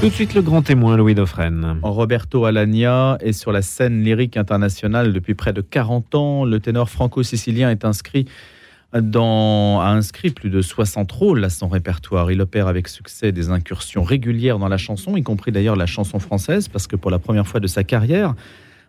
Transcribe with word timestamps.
Tout 0.00 0.10
de 0.10 0.14
suite 0.14 0.34
le 0.34 0.42
grand 0.42 0.60
témoin 0.62 0.96
Louis 0.96 1.14
Dauphren. 1.14 1.80
Roberto 1.82 2.44
Alagna 2.44 3.16
est 3.20 3.32
sur 3.32 3.50
la 3.50 3.62
scène 3.62 4.04
lyrique 4.04 4.36
internationale 4.36 5.12
depuis 5.12 5.34
près 5.34 5.54
de 5.54 5.62
40 5.62 6.14
ans. 6.14 6.44
Le 6.44 6.60
ténor 6.60 6.90
franco-sicilien 6.90 7.70
est 7.70 7.84
inscrit 7.84 8.26
dans, 8.92 9.80
a 9.80 9.88
inscrit 9.88 10.30
plus 10.30 10.50
de 10.50 10.60
60 10.60 11.10
rôles 11.10 11.42
à 11.44 11.50
son 11.50 11.68
répertoire. 11.68 12.30
Il 12.30 12.40
opère 12.42 12.68
avec 12.68 12.88
succès 12.88 13.32
des 13.32 13.48
incursions 13.48 14.04
régulières 14.04 14.58
dans 14.58 14.68
la 14.68 14.76
chanson, 14.76 15.16
y 15.16 15.22
compris 15.22 15.50
d'ailleurs 15.50 15.76
la 15.76 15.86
chanson 15.86 16.18
française, 16.18 16.68
parce 16.68 16.86
que 16.86 16.96
pour 16.96 17.10
la 17.10 17.18
première 17.18 17.46
fois 17.46 17.60
de 17.60 17.66
sa 17.66 17.82
carrière, 17.82 18.34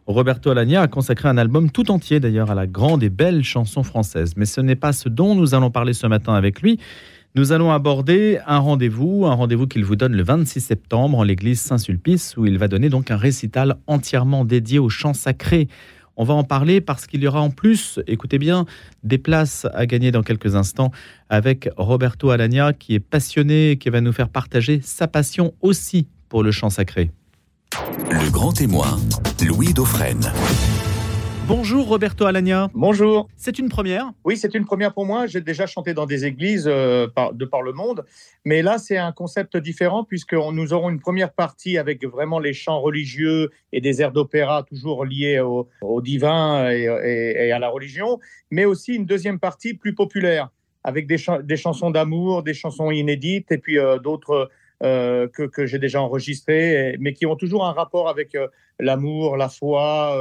Roberto 0.07 0.49
Alagna 0.49 0.81
a 0.81 0.87
consacré 0.87 1.27
un 1.29 1.37
album 1.37 1.69
tout 1.69 1.91
entier 1.91 2.19
d'ailleurs 2.19 2.51
à 2.51 2.55
la 2.55 2.67
grande 2.67 3.03
et 3.03 3.09
belle 3.09 3.43
chanson 3.43 3.83
française. 3.83 4.33
Mais 4.37 4.45
ce 4.45 4.61
n'est 4.61 4.75
pas 4.75 4.93
ce 4.93 5.09
dont 5.09 5.35
nous 5.35 5.55
allons 5.55 5.71
parler 5.71 5.93
ce 5.93 6.07
matin 6.07 6.33
avec 6.33 6.61
lui. 6.61 6.79
Nous 7.38 7.51
allons 7.51 7.71
aborder 7.71 8.39
un 8.47 8.57
rendez-vous, 8.57 9.27
un 9.27 9.35
rendez-vous 9.35 9.67
qu'il 9.67 9.86
vous 9.86 9.95
donne 9.95 10.13
le 10.13 10.23
26 10.23 10.59
septembre 10.59 11.19
en 11.19 11.23
l'église 11.23 11.61
Saint-Sulpice, 11.61 12.36
où 12.36 12.47
il 12.47 12.57
va 12.57 12.68
donner 12.68 12.89
donc 12.89 13.11
un 13.11 13.15
récital 13.15 13.75
entièrement 13.86 14.43
dédié 14.43 14.79
au 14.79 14.89
chant 14.89 15.13
sacré. 15.13 15.68
On 16.15 16.23
va 16.23 16.33
en 16.33 16.43
parler 16.43 16.82
parce 16.82 17.05
qu'il 17.05 17.21
y 17.21 17.27
aura 17.27 17.41
en 17.41 17.51
plus, 17.51 18.00
écoutez 18.07 18.39
bien, 18.39 18.65
des 19.04 19.19
places 19.19 19.68
à 19.75 19.86
gagner 19.86 20.10
dans 20.10 20.23
quelques 20.23 20.55
instants 20.55 20.89
avec 21.29 21.69
Roberto 21.77 22.32
Alagna, 22.32 22.73
qui 22.73 22.96
est 22.96 23.00
passionné 23.00 23.69
et 23.69 23.77
qui 23.77 23.91
va 23.91 24.01
nous 24.01 24.13
faire 24.13 24.29
partager 24.29 24.82
sa 24.82 25.07
passion 25.07 25.54
aussi 25.61 26.07
pour 26.29 26.41
le 26.41 26.49
chant 26.49 26.71
sacré. 26.71 27.11
Le 28.10 28.32
grand 28.32 28.54
témoin, 28.54 28.97
Louis 29.46 29.75
Dauphren. 29.75 30.21
Bonjour 31.47 31.87
Roberto 31.87 32.25
Alagna. 32.25 32.69
Bonjour. 32.73 33.30
C'est 33.38 33.58
une 33.58 33.69
première 33.69 34.11
Oui, 34.25 34.36
c'est 34.36 34.53
une 34.53 34.66
première 34.66 34.94
pour 34.94 35.05
moi. 35.05 35.28
J'ai 35.28 35.39
déjà 35.39 35.66
chanté 35.66 35.94
dans 35.94 36.05
des 36.05 36.25
églises 36.25 36.67
euh, 36.67 37.08
de 37.31 37.45
par 37.45 37.61
le 37.61 37.72
monde, 37.72 38.03
mais 38.44 38.61
là 38.61 38.78
c'est 38.78 38.97
un 38.97 39.14
concept 39.14 39.55
différent 39.55 40.03
puisque 40.03 40.33
nous 40.33 40.73
aurons 40.73 40.89
une 40.89 41.00
première 41.00 41.31
partie 41.31 41.78
avec 41.78 42.03
vraiment 42.05 42.39
les 42.39 42.52
chants 42.52 42.81
religieux 42.81 43.49
et 43.71 43.80
des 43.80 44.02
airs 44.02 44.11
d'opéra 44.11 44.63
toujours 44.63 45.05
liés 45.05 45.39
au, 45.39 46.02
divin 46.02 46.69
et, 46.69 47.49
à 47.53 47.59
la 47.59 47.69
religion, 47.69 48.19
mais 48.52 48.66
aussi 48.66 48.95
une 48.95 49.05
deuxième 49.05 49.39
partie 49.39 49.73
plus 49.73 49.95
populaire 49.95 50.49
avec 50.83 51.08
des, 51.08 51.17
chansons 51.55 51.91
d'amour, 51.91 52.43
des 52.43 52.53
chansons 52.53 52.91
inédites 52.91 53.53
et 53.53 53.58
puis 53.58 53.80
euh, 53.80 53.99
d'autres 53.99 54.49
euh, 54.83 55.30
que, 55.30 55.66
j'ai 55.66 55.80
déjà 55.80 56.02
enregistrées, 56.02 56.97
mais 56.99 57.14
qui 57.14 57.25
ont 57.25 57.38
toujours 57.38 57.66
un 57.66 57.71
rapport 57.71 58.09
avec 58.09 58.36
l'amour, 58.80 59.38
la 59.38 59.47
foi 59.47 60.14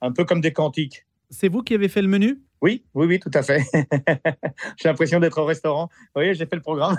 un 0.00 0.12
peu 0.12 0.24
comme 0.24 0.40
des 0.40 0.52
cantiques. 0.52 1.04
C'est 1.30 1.48
vous 1.48 1.62
qui 1.62 1.74
avez 1.74 1.88
fait 1.88 2.02
le 2.02 2.08
menu? 2.08 2.40
Oui, 2.60 2.84
oui, 2.94 3.06
oui, 3.06 3.20
tout 3.20 3.30
à 3.34 3.42
fait. 3.42 3.62
j'ai 4.76 4.88
l'impression 4.88 5.20
d'être 5.20 5.38
au 5.38 5.44
restaurant. 5.44 5.88
Oui, 6.16 6.34
j'ai 6.34 6.46
fait 6.46 6.56
le 6.56 6.62
programme. 6.62 6.96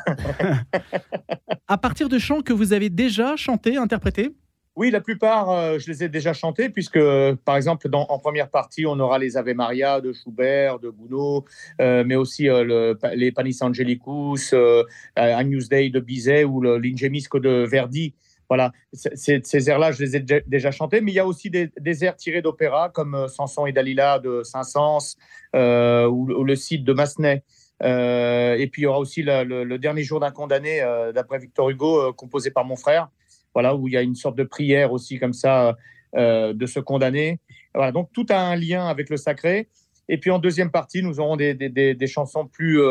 à 1.68 1.78
partir 1.78 2.08
de 2.08 2.18
chants 2.18 2.42
que 2.42 2.54
vous 2.54 2.72
avez 2.74 2.90
déjà 2.90 3.36
chantés, 3.36 3.76
interprétés? 3.76 4.36
Oui, 4.80 4.92
la 4.92 5.02
plupart, 5.02 5.50
euh, 5.50 5.78
je 5.78 5.92
les 5.92 6.06
ai 6.06 6.08
déjà 6.08 6.32
chantés, 6.32 6.70
puisque, 6.70 7.00
par 7.44 7.58
exemple, 7.58 7.90
dans, 7.90 8.06
en 8.08 8.18
première 8.18 8.50
partie, 8.50 8.86
on 8.86 8.98
aura 9.00 9.20
les 9.20 9.36
Ave 9.36 9.54
Maria 9.54 10.00
de 10.00 10.14
Schubert, 10.14 10.80
de 10.80 10.90
Gounod, 10.90 11.44
euh, 11.82 12.06
mais 12.06 12.16
aussi 12.16 12.48
euh, 12.48 12.64
le, 12.64 12.98
les 13.14 13.34
Panis 13.34 13.58
Angelicus, 13.60 14.56
Agnus 15.18 15.68
Dei 15.68 15.90
de 15.90 16.00
Bizet 16.00 16.46
ou 16.46 16.62
l'Ingemisco 16.62 17.40
de 17.40 17.68
Verdi. 17.70 18.14
Voilà, 18.50 18.72
ces 18.94 19.70
airs-là, 19.70 19.92
je 19.92 20.04
les 20.04 20.16
ai 20.16 20.26
déjà 20.48 20.72
chantés, 20.72 21.02
mais 21.02 21.12
il 21.12 21.16
y 21.16 21.20
a 21.20 21.26
aussi 21.28 21.52
des, 21.52 22.04
airs 22.04 22.16
tirés 22.16 22.42
d'opéra 22.42 22.90
comme 22.90 23.14
euh, 23.14 23.28
Samson 23.28 23.68
et 23.68 23.72
Dalila 23.72 24.18
de 24.18 24.42
Saint-Saëns 24.44 25.18
euh, 25.56 26.08
ou, 26.08 26.44
le 26.44 26.56
Cid 26.56 26.84
de 26.84 26.94
Massenet. 26.94 27.44
Euh, 27.84 28.56
et 28.56 28.66
puis 28.66 28.82
il 28.82 28.86
y 28.86 28.88
aura 28.88 28.98
aussi 28.98 29.22
le, 29.22 29.78
dernier 29.78 30.02
jour 30.02 30.20
d'un 30.20 30.32
condamné, 30.32 30.82
d'après 31.14 31.38
Victor 31.38 31.70
Hugo, 31.70 32.12
composé 32.14 32.50
par 32.50 32.66
mon 32.66 32.76
frère. 32.76 33.10
Voilà, 33.54 33.76
où 33.76 33.88
il 33.88 33.94
y 33.94 33.98
a 33.98 34.02
une 34.02 34.16
sorte 34.16 34.36
de 34.36 34.44
prière 34.44 34.92
aussi 34.94 35.20
comme 35.20 35.34
ça 35.34 35.78
de 36.16 36.66
ce 36.66 36.80
condamné. 36.80 37.40
Voilà, 37.76 37.92
donc 37.92 38.10
tout 38.14 38.26
a 38.30 38.40
un 38.40 38.56
lien 38.56 38.88
avec 38.88 39.12
le 39.12 39.18
sacré. 39.18 39.70
Et 40.08 40.18
puis 40.18 40.32
en 40.32 40.40
deuxième 40.40 40.72
partie, 40.72 41.04
nous 41.04 41.20
aurons 41.20 41.38
des, 41.38 42.08
chansons 42.08 42.48
plus 42.48 42.82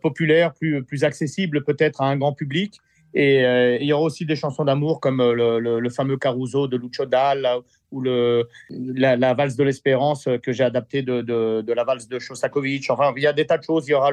populaires, 0.00 0.54
plus 0.54 1.04
accessibles 1.04 1.62
peut-être 1.62 2.00
à 2.00 2.06
un 2.06 2.16
grand 2.16 2.32
public. 2.32 2.80
Et 3.14 3.44
euh, 3.44 3.78
il 3.80 3.86
y 3.86 3.92
aura 3.92 4.02
aussi 4.02 4.26
des 4.26 4.34
chansons 4.34 4.64
d'amour 4.64 5.00
comme 5.00 5.20
euh, 5.20 5.60
le, 5.60 5.90
fameux 5.90 6.16
Caruso 6.16 6.66
de 6.66 6.76
Lucio 6.76 7.06
Dalla 7.06 7.58
ou 7.92 8.02
la, 8.02 9.34
valse 9.34 9.56
de 9.56 9.62
l'espérance 9.62 10.28
que 10.42 10.52
j'ai 10.52 10.64
adapté 10.64 11.02
de, 11.02 11.72
la 11.72 11.84
valse 11.84 12.08
de 12.08 12.18
Shostakovich. 12.18 12.90
Enfin, 12.90 13.12
il 13.16 13.22
y 13.22 13.26
a 13.26 13.32
des 13.32 13.46
tas 13.46 13.58
de 13.58 13.62
choses. 13.62 13.86
Il 13.86 13.92
y 13.92 13.94
aura 13.94 14.10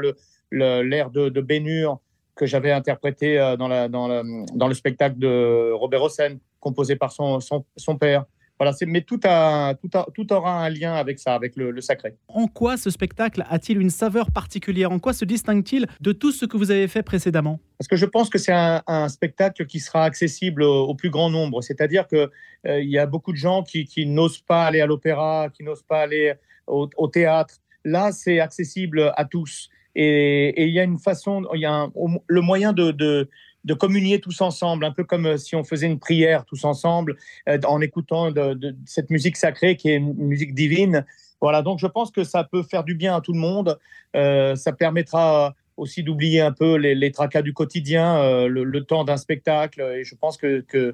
l'air 0.52 1.10
de, 1.10 1.30
de 1.30 1.42
Bénur 1.42 2.00
que 2.36 2.46
j'avais 2.46 2.72
interprété 2.72 3.40
euh, 3.40 3.58
dans, 3.58 4.68
le 4.68 4.74
spectacle 4.74 5.18
de 5.18 5.72
Robert 5.74 6.04
Hossein, 6.04 6.38
composé 6.60 6.96
par 6.96 7.12
son 7.12 7.98
père. 8.00 8.26
Voilà, 8.62 8.76
mais 8.86 9.02
tout, 9.02 9.20
a, 9.24 9.74
tout, 9.74 9.90
tout, 10.14 10.32
aura 10.32 10.64
un 10.64 10.70
lien 10.70 10.94
avec 10.94 11.18
ça, 11.18 11.34
avec 11.34 11.56
le, 11.56 11.82
sacré. 11.82 12.14
En 12.28 12.46
quoi 12.46 12.78
ce 12.78 12.92
spectacle 12.92 13.44
a-t-il 13.50 13.82
une 13.82 13.90
saveur 13.90 14.30
particulière? 14.30 14.92
En 14.92 15.00
quoi 15.00 15.14
se 15.14 15.26
distingue-t-il 15.26 15.88
de 16.00 16.12
tout 16.12 16.32
ce 16.32 16.46
que 16.46 16.58
vous 16.58 16.70
avez 16.70 16.88
fait 16.88 17.02
précédemment? 17.02 17.60
Parce 17.80 17.88
que 17.88 17.96
je 17.96 18.06
pense 18.06 18.30
que 18.30 18.38
c'est 18.38 18.54
un, 18.54 19.10
spectacle 19.10 19.66
qui 19.66 19.80
sera 19.80 20.04
accessible 20.04 20.62
au, 20.62 20.94
plus 20.94 21.10
grand 21.10 21.32
nombre. 21.32 21.64
C'est-à-dire 21.64 22.08
qu'il 22.08 22.30
euh, 22.68 22.84
y 22.84 23.00
a 23.00 23.08
beaucoup 23.08 23.32
de 23.32 23.38
gens 23.38 23.64
qui, 23.64 24.06
n'osent 24.06 24.42
pas 24.42 24.66
aller 24.66 24.80
à 24.80 24.86
l'opéra, 24.86 25.50
qui 25.52 25.64
n'osent 25.64 25.82
pas 25.82 26.02
aller 26.02 26.36
au, 26.68 27.08
théâtre. 27.08 27.56
Là, 27.84 28.12
c'est 28.12 28.40
accessible 28.40 29.12
à 29.16 29.26
tous. 29.26 29.72
Et, 29.96 30.68
il 30.68 30.72
y 30.72 30.80
a 30.80 30.84
une 30.84 31.00
façon, 31.00 31.48
il 31.56 31.62
y 31.62 31.66
a 31.66 31.88
le 32.28 32.42
moyen 32.42 32.74
de 32.74 32.92
de 32.92 33.28
communier 33.74 34.20
tous 34.20 34.42
ensemble, 34.42 34.86
un 34.86 34.92
peu 34.92 35.04
comme 35.04 35.26
euh, 35.26 35.38
si 35.38 35.56
on 35.56 35.64
faisait 35.64 35.88
une 35.88 36.00
prière 36.00 36.46
tous 36.46 36.64
ensemble 36.66 37.18
euh, 37.48 37.60
en 37.66 37.82
écoutant 37.82 38.32
de, 38.32 38.76
cette 38.86 39.10
musique 39.10 39.38
sacrée 39.38 39.76
qui 39.76 39.90
est 39.90 39.98
une 39.98 40.14
musique 40.16 40.54
divine. 40.54 41.06
Voilà, 41.42 41.62
donc 41.62 41.80
je 41.80 41.88
pense 41.88 42.12
que 42.12 42.24
ça 42.24 42.44
peut 42.44 42.64
faire 42.64 42.84
du 42.84 42.96
bien 42.96 43.16
à 43.16 43.22
tout 43.22 43.34
le 43.34 43.40
monde. 43.40 43.80
Euh, 44.16 44.56
ça 44.56 44.72
permettra 44.72 45.56
aussi 45.78 46.04
d'oublier 46.04 46.42
un 46.42 46.52
peu 46.52 46.76
les, 46.76 47.12
tracas 47.12 47.42
du 47.42 47.54
quotidien, 47.54 48.46
le, 48.46 48.80
temps 48.82 49.04
d'un 49.04 49.18
spectacle. 49.18 49.82
Et 49.82 50.04
je 50.04 50.14
pense 50.14 50.38
que 50.38 50.94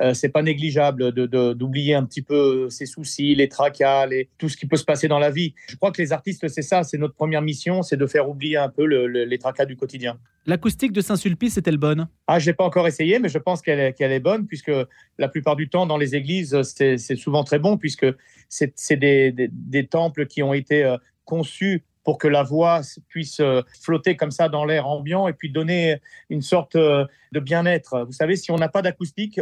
euh, 0.00 0.14
c'est 0.14 0.28
pas 0.28 0.42
négligeable 0.42 1.12
d'oublier 1.12 1.94
un 1.94 2.04
petit 2.04 2.22
peu 2.22 2.70
ses 2.70 2.86
soucis, 2.86 3.34
les 3.34 3.48
tracas, 3.48 4.08
tout 4.38 4.48
ce 4.48 4.56
qui 4.56 4.66
peut 4.66 4.76
se 4.76 4.84
passer 4.84 5.08
dans 5.08 5.18
la 5.18 5.30
vie. 5.30 5.54
Je 5.68 5.76
crois 5.76 5.90
que 5.90 6.00
les 6.00 6.12
artistes, 6.12 6.46
c'est 6.48 6.62
ça, 6.62 6.82
c'est 6.82 6.98
notre 6.98 7.14
première 7.14 7.42
mission, 7.42 7.82
c'est 7.82 7.96
de 7.96 8.06
faire 8.06 8.28
oublier 8.28 8.56
un 8.56 8.68
peu 8.68 8.84
les 8.84 9.38
tracas 9.38 9.64
du 9.64 9.76
quotidien. 9.76 10.18
L'acoustique 10.46 10.92
de 10.92 11.02
Saint-Sulpice 11.02 11.58
est-elle 11.58 11.76
bonne? 11.76 12.08
Ah, 12.26 12.38
j'ai 12.38 12.54
pas 12.54 12.64
encore 12.64 12.86
essayé, 12.86 13.18
mais 13.18 13.28
je 13.28 13.38
pense 13.38 13.60
qu'elle 13.60 13.80
est, 13.80 14.00
est, 14.00 14.20
bonne, 14.20 14.46
puisque 14.46 14.72
la 15.18 15.28
plupart 15.28 15.56
du 15.56 15.68
temps, 15.68 15.84
dans 15.84 15.98
les 15.98 16.14
églises, 16.14 16.62
c'est 16.62 17.16
souvent 17.16 17.44
très 17.44 17.58
bon, 17.58 17.76
puisque 17.76 18.06
c'est 18.48 18.96
des, 18.96 19.32
des, 19.32 19.86
temples 19.86 20.26
qui 20.26 20.42
ont 20.42 20.54
été 20.54 20.84
euh, 20.84 20.96
conçus 21.24 21.84
pour 22.08 22.16
que 22.16 22.26
la 22.26 22.42
voix 22.42 22.80
puisse 23.08 23.38
euh, 23.40 23.60
flotter 23.82 24.16
comme 24.16 24.30
ça 24.30 24.48
dans 24.48 24.64
l'air 24.64 24.86
ambiant 24.86 25.28
et 25.28 25.34
puis 25.34 25.50
donner 25.50 26.00
une 26.30 26.40
sorte 26.40 26.74
euh, 26.74 27.04
de 27.32 27.38
bien-être. 27.38 28.06
Vous 28.06 28.12
savez, 28.12 28.34
si 28.36 28.50
on 28.50 28.56
n'a 28.56 28.70
pas 28.70 28.80
d'acoustique, 28.80 29.38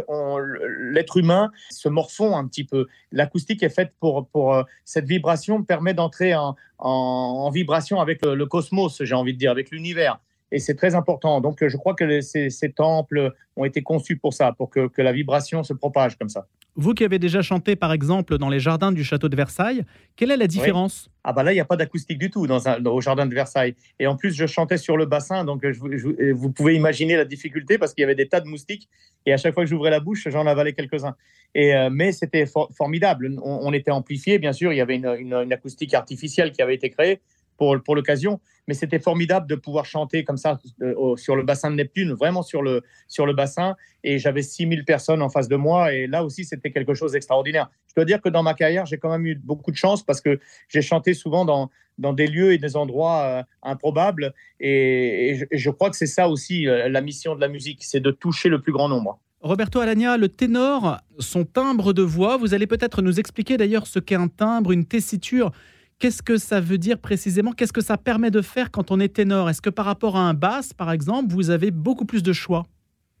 l'être 0.77 1.15
humain 1.15 1.49
se 1.69 1.87
morfond 1.87 2.35
un 2.35 2.45
petit 2.45 2.65
peu. 2.65 2.87
L'acoustique 3.13 3.63
est 3.63 3.69
faite 3.69 3.93
pour, 4.01 4.27
pour 4.27 4.53
euh, 4.53 4.63
cette 4.83 5.05
vibration 5.05 5.63
permet 5.63 5.93
d'entrer 5.93 6.35
en, 6.35 6.57
en, 6.79 7.49
vibration 7.51 8.01
avec 8.01 8.25
le 8.25 8.45
cosmos, 8.45 9.01
j'ai 9.01 9.15
envie 9.15 9.31
de 9.31 9.39
dire, 9.39 9.51
avec 9.51 9.71
l'univers 9.71 10.19
et 10.51 10.59
c'est 10.59 10.75
très 10.75 10.95
important. 10.95 11.41
Donc, 11.41 11.65
je 11.65 11.77
crois 11.77 11.93
que 11.93 12.21
ces, 12.21 12.71
temples 12.75 13.33
ont 13.55 13.65
été 13.65 13.81
conçus 13.81 14.17
pour 14.17 14.33
ça, 14.33 14.53
pour 14.53 14.69
que, 14.69 14.89
la 14.97 15.11
vibration 15.11 15.63
se 15.63 15.73
propage 15.73 16.17
comme 16.17 16.29
ça. 16.29 16.47
Vous 16.75 16.93
qui 16.93 17.03
avez 17.03 17.17
déjà 17.17 17.41
chanté, 17.41 17.75
par 17.75 17.91
exemple, 17.91 18.37
dans 18.37 18.49
les 18.49 18.59
jardins 18.59 18.91
du 18.91 19.03
château 19.03 19.29
de 19.29 19.35
Versailles, 19.35 19.83
quelle 20.15 20.29
est 20.29 20.37
la 20.37 20.45
différence? 20.45 21.09
Ah 21.23 21.33
bah 21.33 21.41
là, 21.41 21.51
il 21.51 21.55
n'y 21.55 21.61
a 21.61 21.65
pas 21.65 21.75
d'acoustique 21.75 22.19
du 22.19 22.29
tout 22.29 22.45
dans, 22.45 22.67
un, 22.67 22.85
au 22.85 23.01
jardin 23.01 23.25
de 23.25 23.33
Versailles. 23.33 23.75
Et 23.99 24.05
en 24.05 24.15
plus, 24.15 24.35
je 24.35 24.45
chantais 24.45 24.77
sur 24.77 24.95
le 24.95 25.07
bassin, 25.07 25.43
donc 25.43 25.65
vous 25.65 26.51
pouvez 26.51 26.75
imaginer 26.75 27.17
la 27.17 27.25
difficulté 27.25 27.79
parce 27.79 27.93
qu'il 27.93 28.03
y 28.03 28.05
avait 28.05 28.15
des 28.15 28.27
tas 28.27 28.41
de 28.41 28.47
moustiques. 28.47 28.87
Et 29.25 29.33
à 29.33 29.37
chaque 29.37 29.55
fois 29.55 29.63
que 29.63 29.69
j'ouvrais 29.69 29.89
la 29.89 29.99
bouche, 29.99 30.27
j'en 30.29 30.45
avalais 30.45 30.73
quelques-uns. 30.73 31.15
Et, 31.55 31.75
euh, 31.75 31.89
mais 31.91 32.11
c'était 32.11 32.45
formidable. 32.45 33.35
On, 33.41 33.73
était 33.73 33.91
amplifié, 33.91 34.37
bien 34.37 34.53
sûr. 34.53 34.71
Il 34.71 34.77
y 34.77 34.81
avait 34.81 34.95
une 34.95 35.51
acoustique 35.51 35.95
artificielle 35.95 36.51
qui 36.51 36.61
avait 36.61 36.75
été 36.75 36.91
créée 36.91 37.21
pour, 37.57 37.75
pour 37.83 37.95
l'occasion. 37.95 38.39
Mais 38.67 38.73
c'était 38.73 38.99
formidable 38.99 39.47
de 39.47 39.55
pouvoir 39.55 39.85
chanter 39.85 40.23
comme 40.23 40.37
ça 40.37 40.59
euh, 40.81 41.15
sur 41.15 41.35
le 41.35 41.43
bassin 41.43 41.71
de 41.71 41.75
Neptune, 41.75 42.13
vraiment 42.13 42.41
sur 42.41 42.61
le, 42.61 42.83
sur 43.07 43.25
le 43.25 43.33
bassin. 43.33 43.75
Et 44.03 44.19
j'avais 44.19 44.41
6000 44.41 44.85
personnes 44.85 45.21
en 45.21 45.29
face 45.29 45.47
de 45.47 45.55
moi. 45.55 45.93
Et 45.93 46.07
là 46.07 46.23
aussi, 46.23 46.45
c'était 46.45 46.71
quelque 46.71 46.93
chose 46.93 47.13
d'extraordinaire. 47.13 47.69
Je 47.87 47.93
dois 47.95 48.05
dire 48.05 48.21
que 48.21 48.29
dans 48.29 48.43
ma 48.43 48.53
carrière, 48.53 48.85
j'ai 48.85 48.97
quand 48.97 49.09
même 49.09 49.25
eu 49.25 49.35
beaucoup 49.35 49.71
de 49.71 49.77
chance 49.77 50.03
parce 50.03 50.21
que 50.21 50.39
j'ai 50.67 50.81
chanté 50.81 51.13
souvent 51.13 51.45
dans, 51.45 51.69
dans 51.97 52.13
des 52.13 52.27
lieux 52.27 52.53
et 52.53 52.57
des 52.57 52.75
endroits 52.75 53.23
euh, 53.23 53.43
improbables. 53.63 54.33
Et, 54.59 55.47
je, 55.51 55.69
crois 55.69 55.89
que 55.89 55.95
c'est 55.95 56.05
ça 56.05 56.29
aussi 56.29 56.67
euh, 56.67 56.89
la 56.89 57.01
mission 57.01 57.35
de 57.35 57.41
la 57.41 57.47
musique, 57.47 57.83
c'est 57.83 57.99
de 57.99 58.11
toucher 58.11 58.49
le 58.49 58.61
plus 58.61 58.71
grand 58.71 58.89
nombre. 58.89 59.19
Roberto 59.41 59.79
Alagna, 59.79 60.17
le 60.17 60.29
ténor, 60.29 60.97
son 61.19 61.45
timbre 61.45 61.93
de 61.93 62.01
voix, 62.01 62.37
vous 62.37 62.53
allez 62.53 62.67
peut-être 62.67 63.01
nous 63.01 63.19
expliquer 63.19 63.57
d'ailleurs 63.57 63.87
ce 63.87 63.99
qu'est 63.99 64.15
un 64.15 64.27
timbre, 64.27 64.71
une 64.71 64.85
tessiture. 64.85 65.51
Qu'est-ce 65.99 66.21
que 66.21 66.37
ça 66.37 66.59
veut 66.59 66.77
dire 66.77 66.99
précisément? 66.99 67.53
Qu'est-ce 67.53 67.73
que 67.73 67.81
ça 67.81 67.97
permet 67.97 68.29
de 68.29 68.43
faire 68.43 68.69
quand 68.69 68.91
on 68.91 68.99
est 68.99 69.15
ténor? 69.15 69.49
Est-ce 69.49 69.63
que 69.63 69.71
par 69.71 69.85
rapport 69.85 70.15
à 70.15 70.21
un 70.21 70.35
basse, 70.35 70.71
par 70.71 70.91
exemple, 70.91 71.33
vous 71.33 71.49
avez 71.49 71.71
beaucoup 71.71 72.05
plus 72.05 72.21
de 72.21 72.33
choix? 72.33 72.67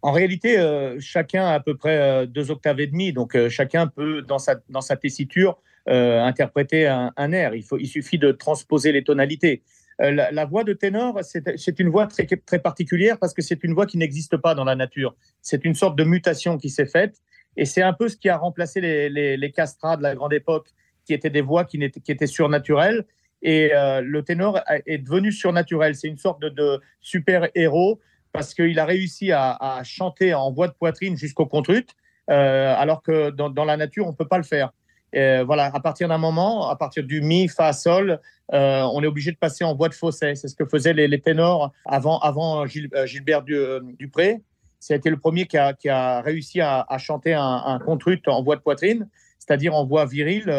En 0.03 0.11
réalité, 0.11 0.59
euh, 0.59 0.99
chacun 0.99 1.43
a 1.45 1.53
à 1.53 1.59
peu 1.59 1.75
près 1.75 1.97
euh, 1.97 2.25
deux 2.27 2.51
octaves 2.51 2.79
et 2.79 2.85
demi, 2.85 3.13
donc 3.13 3.35
euh, 3.35 3.49
chacun 3.49 3.87
peut, 3.87 4.21
dans 4.21 4.37
sa, 4.37 4.61
dans 4.69 4.81
sa 4.81 4.95
tessiture, 4.95 5.57
interpréter 5.89 6.85
un, 6.85 7.31
air. 7.31 7.55
Il, 7.55 7.63
faut, 7.63 7.77
il 7.77 7.87
suffit 7.87 8.17
de 8.17 8.33
transposer 8.33 8.91
les 8.91 9.05
tonalités. 9.05 9.63
La, 9.99 10.45
voix 10.45 10.65
de 10.65 10.73
ténor, 10.73 11.21
c'est 11.23 11.79
une 11.79 11.87
voix 11.87 12.07
très, 12.07 12.25
très 12.25 12.59
particulière 12.59 13.17
parce 13.17 13.33
que 13.33 13.41
c'est 13.41 13.63
une 13.63 13.73
voix 13.73 13.85
qui 13.85 13.97
n'existe 13.97 14.35
pas 14.35 14.53
dans 14.53 14.65
la 14.65 14.75
nature. 14.75 15.15
C'est 15.41 15.63
une 15.63 15.75
sorte 15.75 15.97
de 15.97 16.03
mutation 16.03 16.57
qui 16.57 16.69
s'est 16.69 16.87
faite 16.87 17.21
et 17.55 17.63
c'est 17.63 17.83
un 17.83 17.93
peu 17.93 18.09
ce 18.09 18.17
qui 18.17 18.27
a 18.27 18.35
remplacé 18.35 18.81
les, 18.81 19.09
les, 19.09 19.37
les 19.37 19.47
de 19.47 20.03
la 20.03 20.13
grande 20.13 20.33
époque, 20.33 20.73
qui 21.07 21.13
étaient 21.13 21.29
des 21.29 21.41
voix 21.41 21.63
qui, 21.65 21.81
étaient, 21.83 22.27
surnaturelles. 22.27 23.05
Et 23.41 23.71
le 23.73 24.21
ténor 24.21 24.59
est 24.85 24.97
devenu 24.97 25.31
surnaturel. 25.31 25.95
C'est 25.95 26.07
une 26.07 26.17
sorte 26.17 26.41
de, 26.41 26.81
super-héros 27.01 27.99
parce 28.33 28.53
qu'il 28.53 28.77
a 28.77 28.85
réussi 28.85 29.31
à, 29.31 29.81
chanter 29.83 30.33
en 30.33 30.51
voix 30.51 30.67
de 30.67 30.73
poitrine 30.73 31.17
jusqu'au 31.17 31.45
contrut, 31.45 31.87
euh, 32.29 32.75
alors 32.77 33.01
que 33.01 33.31
dans, 33.31 33.65
la 33.65 33.77
nature, 33.77 34.05
on 34.05 34.11
ne 34.11 34.15
peut 34.15 34.27
pas 34.27 34.37
le 34.37 34.43
faire. 34.43 34.71
voilà, 35.13 35.71
à 35.73 35.79
partir 35.79 36.07
d'un 36.07 36.17
moment, 36.17 36.69
à 36.69 36.75
partir 36.75 37.03
du 37.03 37.21
mi, 37.21 37.47
fa, 37.47 37.73
sol, 37.73 38.19
euh, 38.53 38.81
on 38.93 39.03
est 39.03 39.07
obligé 39.07 39.31
de 39.31 39.37
passer 39.37 39.63
en 39.63 39.75
voix 39.75 39.89
de 39.89 39.93
fausset. 39.93 40.35
C'est 40.35 40.47
ce 40.47 40.55
que 40.55 40.65
faisaient 40.65 40.93
les, 40.93 41.21
ténors 41.21 41.71
avant, 41.85 42.21
euh, 42.63 43.05
Gilbert 43.05 43.43
Dupré. 43.43 44.41
C'était 44.79 45.09
le 45.09 45.17
premier 45.17 45.47
qui 45.47 45.57
a, 45.57 46.21
réussi 46.21 46.61
à, 46.61 46.85
chanter 46.99 47.33
un, 47.33 47.41
un, 47.43 47.79
en 48.27 48.43
voix 48.43 48.55
de 48.55 48.61
poitrine, 48.61 49.09
c'est-à-dire 49.47 49.73
en 49.73 49.85
voix 49.85 50.05
virile, 50.05 50.51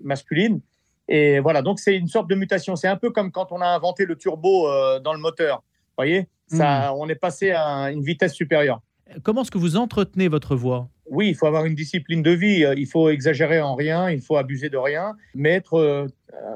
masculine. 0.00 0.60
Et 1.08 1.40
voilà, 1.40 1.62
donc 1.62 1.80
c'est 1.80 1.96
une 1.96 2.08
sorte 2.08 2.30
de 2.30 2.34
mutation. 2.34 2.76
C'est 2.76 2.88
un 2.88 2.96
peu 2.96 3.10
comme 3.10 3.32
quand 3.32 3.50
on 3.50 3.60
a 3.60 3.66
inventé 3.66 4.06
le 4.06 4.16
turbo 4.16 4.68
dans 5.00 5.12
le 5.12 5.18
moteur. 5.18 5.58
Vous 5.58 5.94
voyez? 5.98 6.28
Ça, 6.46 6.92
hmm. 6.92 6.96
On 6.98 7.08
est 7.08 7.16
passé 7.16 7.50
à 7.50 7.90
une 7.90 8.02
vitesse 8.02 8.34
supérieure. 8.34 8.80
Comment 9.22 9.42
est-ce 9.42 9.50
que 9.50 9.58
vous 9.58 9.76
entretenez 9.76 10.28
votre 10.28 10.56
voix? 10.56 10.88
Oui, 11.06 11.28
il 11.28 11.34
faut 11.34 11.46
avoir 11.46 11.66
une 11.66 11.74
discipline 11.74 12.22
de 12.22 12.30
vie. 12.30 12.64
Il 12.76 12.86
faut 12.86 13.10
exagérer 13.10 13.60
en 13.60 13.74
rien, 13.74 14.10
il 14.10 14.22
faut 14.22 14.36
abuser 14.36 14.70
de 14.70 14.78
rien, 14.78 15.14
mais 15.34 15.50
être 15.50 15.74
euh, 15.74 16.06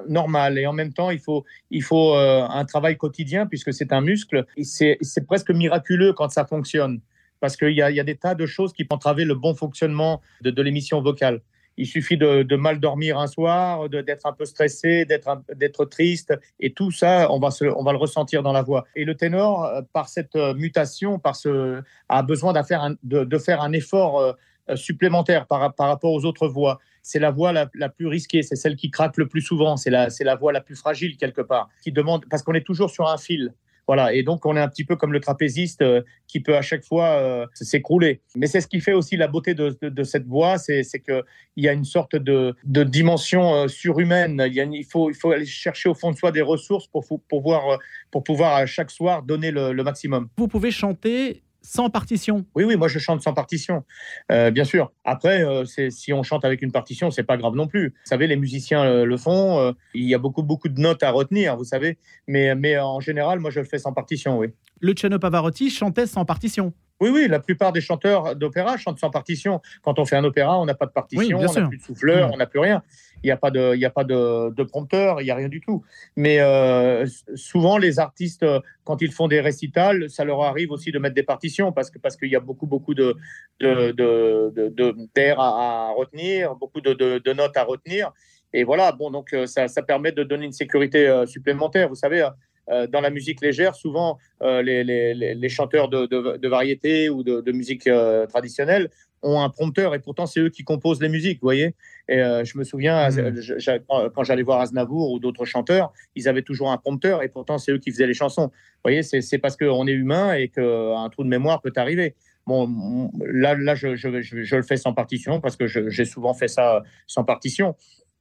normal. 0.09 0.59
Et 0.59 0.67
en 0.67 0.73
même 0.73 0.93
temps, 0.93 1.11
il 1.11 1.19
faut, 1.19 1.45
il 1.71 1.83
faut 1.83 2.15
euh, 2.15 2.47
un 2.49 2.65
travail 2.65 2.97
quotidien 2.97 3.47
puisque 3.47 3.73
c'est 3.75 3.93
un 3.93 4.01
muscle. 4.01 4.47
C'est 4.63 5.27
presque 5.27 5.51
miraculeux 5.51 6.13
quand 6.13 6.31
ça 6.31 6.47
fonctionne 6.47 7.01
parce 7.41 7.57
qu'il 7.57 7.73
y, 7.73 7.77
y, 7.77 8.01
a 8.01 8.05
des 8.05 8.17
tas 8.17 8.35
de 8.35 8.47
choses 8.47 8.73
qui 8.73 8.85
peuvent 8.85 8.97
entraver 8.97 9.27
le 9.27 9.35
bon 9.35 9.55
fonctionnement 9.55 10.23
de 10.41 10.63
l'émission 10.63 11.03
vocale. 11.03 11.43
Il 11.77 11.87
suffit 11.87 12.17
de, 12.17 12.57
mal 12.57 12.81
dormir 12.81 13.19
un 13.19 13.27
soir, 13.27 13.89
d'être 13.89 14.27
un 14.27 14.33
peu 14.33 14.45
stressé, 14.45 15.05
d'être 15.05 15.85
triste, 15.85 16.35
et 16.59 16.73
tout 16.73 16.91
ça, 16.91 17.31
on 17.31 17.39
va, 17.39 17.51
on 17.77 17.83
va 17.83 17.93
le 17.93 17.99
ressentir 17.99 18.43
dans 18.43 18.53
la 18.53 18.63
voix. 18.63 18.85
Et 18.95 19.05
le 19.05 19.15
ténor, 19.15 19.65
euh, 19.65 19.83
par 19.93 20.09
cette 20.09 20.37
euh, 20.37 20.55
mutation, 20.55 21.19
par 21.19 21.37
ce, 21.37 21.83
a 22.09 22.23
besoin 22.23 22.53
de 22.53 22.63
faire 22.63 22.83
un, 22.83 22.95
de, 23.03 23.39
faire 23.39 23.61
un 23.61 23.73
effort 23.73 24.21
euh, 24.21 24.33
supplémentaire 24.75 25.47
par, 25.47 25.75
par 25.75 25.89
rapport 25.89 26.13
aux 26.13 26.25
autres 26.25 26.49
voix. 26.49 26.81
C'est 27.03 27.19
la 27.19 27.31
voix 27.31 27.53
la, 27.53 27.69
la 27.75 27.89
plus 27.89 28.07
risquée, 28.07 28.43
c'est 28.43 28.57
celle 28.57 28.77
qui 28.77 28.91
craque 28.91 29.17
le 29.17 29.29
plus 29.29 29.43
souvent, 29.43 29.77
c'est 29.77 29.91
la, 29.91 30.09
la 30.21 30.35
voix 30.35 30.53
la 30.53 30.61
plus 30.61 30.77
fragile 30.77 31.17
quelque 31.17 31.43
part, 31.43 31.69
qui 31.83 31.93
demande, 31.93 32.25
parce 32.29 32.43
qu'on 32.43 32.55
est 32.55 32.67
toujours 32.67 32.91
sur 32.91 33.07
un 33.09 33.19
fil. 33.19 33.53
Voilà, 33.87 34.13
et 34.13 34.23
donc 34.23 34.45
on 34.47 34.57
est 34.57 34.61
un 34.61 34.69
petit 34.69 34.85
peu 34.85 34.97
comme 34.97 35.13
le 35.13 35.21
trapéziste 35.21 35.83
euh, 35.83 36.03
qui 36.27 36.41
peut 36.41 36.57
à 36.57 36.63
chaque 36.63 36.85
fois 36.85 37.11
euh, 37.11 37.47
s'écrouler. 37.55 38.21
Mais 38.35 38.47
c'est 38.47 38.61
ce 38.61 38.67
qui 38.67 38.81
fait 38.81 38.93
aussi 38.93 39.17
la 39.17 39.29
beauté 39.29 39.55
de, 39.55 40.03
cette 40.03 40.27
voix, 40.27 40.59
c'est 40.59 40.83
qu'il 40.83 41.23
y 41.57 41.69
a 41.69 41.73
une 41.73 41.85
sorte 41.85 42.17
de, 42.17 42.55
dimension 42.65 43.55
euh, 43.55 43.69
surhumaine. 43.69 44.43
Il, 44.53 44.85
faut, 44.85 45.11
aller 45.31 45.47
chercher 45.47 45.89
au 45.89 45.95
fond 45.95 46.11
de 46.11 46.17
soi 46.17 46.33
des 46.33 46.43
ressources 46.43 46.89
pour, 46.89 47.05
pouvoir, 47.29 47.79
pour 48.11 48.25
pouvoir 48.25 48.57
à 48.57 48.67
chaque 48.67 48.91
soir 48.91 49.23
donner 49.23 49.51
le 49.51 49.83
maximum. 49.83 50.29
Vous 50.37 50.49
pouvez 50.49 50.71
chanter 50.71 51.43
sans 51.67 51.91
partition. 51.91 52.47
Oui, 52.55 52.63
oui, 52.65 52.77
moi 52.77 52.87
je 52.87 53.01
chante 53.01 53.23
sans 53.23 53.35
partition, 53.35 53.83
euh, 54.31 54.53
bien 54.53 54.65
sûr. 54.65 54.93
Après, 55.05 55.45
euh, 55.45 55.65
si 55.65 56.13
on 56.13 56.23
chante 56.23 56.45
avec 56.45 56.63
une 56.63 56.71
partition, 56.71 57.11
c'est 57.11 57.25
pas 57.25 57.37
grave 57.37 57.55
non 57.55 57.67
plus. 57.67 57.89
Vous 57.89 57.95
savez, 58.09 58.29
les 58.29 58.37
musiciens 58.37 58.85
euh, 58.85 59.05
le 59.05 59.17
font. 59.17 59.75
il 59.93 60.05
y 60.05 60.15
a 60.15 60.19
beaucoup, 60.19 60.45
beaucoup 60.45 60.69
de 60.69 60.81
notes 60.81 61.03
à 61.03 61.11
retenir, 61.11 61.57
vous 61.57 61.65
savez. 61.65 61.99
Mais, 62.29 62.55
mais 62.55 62.79
en 62.79 63.01
général, 63.01 63.41
moi 63.41 63.51
je 63.51 63.59
le 63.59 63.67
fais 63.67 63.79
sans 63.79 63.93
partition, 63.93 64.39
oui. 64.39 64.49
Luciano 64.81 65.19
Pavarotti 65.19 65.71
chantait 65.71 66.07
sans 66.07 66.25
partition. 66.25 66.73
Oui, 67.01 67.11
oui, 67.13 67.27
la 67.29 67.41
plupart 67.41 67.73
des 67.73 67.81
chanteurs 67.81 68.37
d'opéra 68.37 68.77
chantent 68.77 68.99
sans 68.99 69.11
partition. 69.11 69.61
Quand 69.83 69.99
on 69.99 70.05
fait 70.07 70.17
un 70.17 70.25
opéra, 70.25 70.59
on 70.59 70.65
n'a 70.65 70.75
pas 70.75 70.87
de 70.87 70.93
partition, 70.93 71.39
on 71.39 71.53
n'a 71.53 71.69
plus 71.69 71.79
de 71.79 71.83
souffleur, 71.83 72.29
mm. 72.29 72.33
on 72.33 72.37
n'a 72.39 72.47
plus 72.47 72.61
rien. 72.61 72.83
Il 73.23 73.27
n'y 73.27 73.33
a 73.33 73.37
pas 73.37 73.51
de, 73.51 73.75
il 73.75 73.81
y 73.81 73.85
a 73.85 73.91
pas 73.91 74.05
de, 74.05 74.63
prompteur, 74.65 75.21
il 75.21 75.25
n'y 75.25 75.31
a 75.31 75.35
rien 75.35 75.49
du 75.49 75.61
tout. 75.61 75.83
Mais 76.17 76.41
euh, 76.41 77.07
souvent, 77.35 77.79
les 77.79 77.99
artistes, 77.99 78.45
quand 78.85 79.03
ils 79.03 79.13
font 79.13 79.29
des 79.29 79.41
récitals, 79.41 80.09
ça 80.11 80.25
leur 80.25 80.43
arrive 80.43 80.71
aussi 80.71 80.93
de 80.93 80.99
mettre 80.99 81.15
des 81.15 81.23
partitions 81.23 81.73
parce 81.73 81.91
que 81.91 81.99
parce 81.99 82.17
qu'il 82.17 82.29
y 82.29 82.37
a 82.37 82.41
beaucoup 82.41 82.67
beaucoup 82.67 82.95
de 82.95 83.17
d'air 83.61 85.41
à, 85.41 85.93
retenir, 85.97 86.55
beaucoup 86.55 86.81
de, 86.81 87.33
notes 87.33 87.57
à 87.57 87.65
retenir. 87.65 88.13
Et 88.53 88.65
voilà, 88.65 88.93
bon, 88.93 89.11
donc 89.11 89.33
euh, 89.33 89.47
ça, 89.47 89.69
ça 89.69 89.83
permet 89.83 90.13
de 90.13 90.23
donner 90.23 90.47
une 90.47 90.53
sécurité 90.53 91.09
euh, 91.09 91.27
supplémentaire. 91.27 91.89
Vous 91.89 91.95
savez, 91.95 92.27
euh, 92.69 92.87
dans 92.87 93.01
la 93.01 93.11
musique 93.11 93.41
légère, 93.41 93.75
souvent 93.77 94.19
euh, 94.43 94.61
les, 94.61 94.83
les, 94.83 95.15
les, 95.15 95.49
chanteurs 95.49 95.89
de, 95.89 96.07
de, 96.07 96.37
de, 96.37 96.49
variété 96.49 97.09
ou 97.09 97.23
de, 97.23 97.41
de 97.41 97.53
musique 97.53 97.87
euh, 97.87 98.27
traditionnelle 98.27 98.91
ont 99.23 99.41
un 99.41 99.49
prompteur 99.49 99.95
et 99.95 99.99
pourtant 99.99 100.27
c'est 100.27 100.41
eux 100.41 100.51
qui 100.51 100.63
composent 100.63 101.01
les 101.01 101.09
musiques, 101.09 101.41
vous 101.41 101.47
voyez. 101.47 101.75
Et 102.09 102.19
je 102.19 102.59
me 102.59 102.65
souviens 102.65 103.09
mmh. 103.09 103.81
quand 104.15 104.23
j'allais 104.23 104.43
voir 104.43 104.61
Aznavour 104.61 105.11
ou 105.11 105.19
d'autres 105.19 105.45
chanteurs, 105.45 105.93
ils 106.15 106.29
avaient 106.29 106.43
toujours 106.43 106.71
un 106.71 106.77
prompteur 106.77 107.23
et 107.23 107.29
pourtant 107.29 107.59
c'est 107.59 107.73
eux 107.73 107.79
qui 107.79 107.91
faisaient 107.91 108.07
les 108.07 108.15
chansons. 108.15 108.47
Vous 108.47 108.81
voyez, 108.85 109.03
c'est 109.03 109.39
parce 109.39 109.57
qu'on 109.57 109.87
est 109.87 109.93
humain 109.93 110.35
et 110.35 110.49
qu'un 110.49 111.09
trou 111.11 111.25
de 111.25 111.29
mémoire 111.29 111.61
peut 111.61 111.73
arriver. 111.77 112.15
Bon, 112.47 113.11
là, 113.25 113.57
là 113.57 113.75
je, 113.75 113.97
je, 113.97 114.21
je, 114.21 114.57
le 114.57 114.63
fais 114.63 114.77
sans 114.77 114.93
partition 114.93 115.41
parce 115.41 115.57
que 115.57 115.67
j'ai 115.67 116.05
souvent 116.05 116.33
fait 116.33 116.49
ça 116.49 116.83
sans 117.07 117.25
partition. 117.25 117.75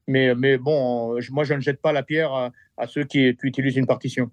Mais, 0.08 0.36
mais 0.36 0.58
bon, 0.58 1.20
moi, 1.32 1.44
je 1.44 1.54
ne 1.54 1.60
jette 1.60 1.82
pas 1.82 1.92
la 1.92 2.04
pierre 2.04 2.52
à, 2.78 2.88
ceux 2.88 3.04
qui, 3.04 3.36
utilisent 3.44 3.78
une 3.78 3.88
partition. 3.88 4.30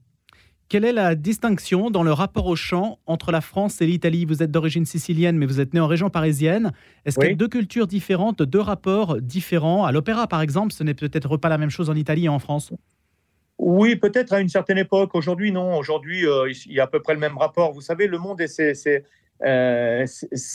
Quelle 0.73 0.87
est 0.87 0.93
la 0.93 1.15
distinction 1.15 1.91
dans 1.91 2.03
le 2.03 2.15
rapport 2.15 2.47
au 2.47 2.57
chant 2.57 2.99
entre 3.05 3.31
la 3.31 3.43
France 3.43 3.83
et 3.83 3.87
l'Italie? 3.87 4.25
Vous 4.25 4.43
êtes 4.43 4.51
d'origine 4.51 4.87
sicilienne, 4.87 5.37
mais 5.37 5.45
vous 5.45 5.61
êtes 5.61 5.75
né 5.75 5.81
en 5.81 5.87
région 5.87 6.09
parisienne. 6.09 6.73
Est-ce 7.05 7.19
qu'il 7.19 7.29
y 7.29 7.33
a 7.33 7.35
deux 7.35 7.49
cultures 7.49 7.87
différentes, 7.87 8.43
deux 8.43 8.59
rapports 8.59 9.21
différents? 9.21 9.85
À 9.85 9.93
l'opéra, 9.93 10.29
par 10.29 10.41
exemple, 10.41 10.73
ce 10.73 10.83
n'est 10.83 10.95
peut-être 10.95 11.37
pas 11.37 11.51
la 11.51 11.59
même 11.59 11.69
chose 11.69 11.91
en 11.91 11.95
Italie 11.95 12.25
et 12.25 12.31
en 12.31 12.39
France? 12.39 12.73
Oui, 13.59 13.97
peut-être 13.97 14.33
à 14.33 14.41
une 14.41 14.49
certaine 14.49 14.79
époque. 14.79 15.15
Aujourd'hui, 15.15 15.53
non. 15.53 15.77
Aujourd'hui, 15.77 16.27
euh, 16.27 16.51
il 16.65 16.73
y 16.73 16.81
a 16.81 16.85
à 16.85 16.87
peu 16.87 17.03
près 17.03 17.13
le 17.13 17.21
même 17.21 17.37
rapport. 17.37 17.75
Vous 17.75 17.83
savez, 17.83 18.07
le 18.07 18.17
monde, 18.17 18.41
c'est 18.47 19.05
euh, 19.45 20.07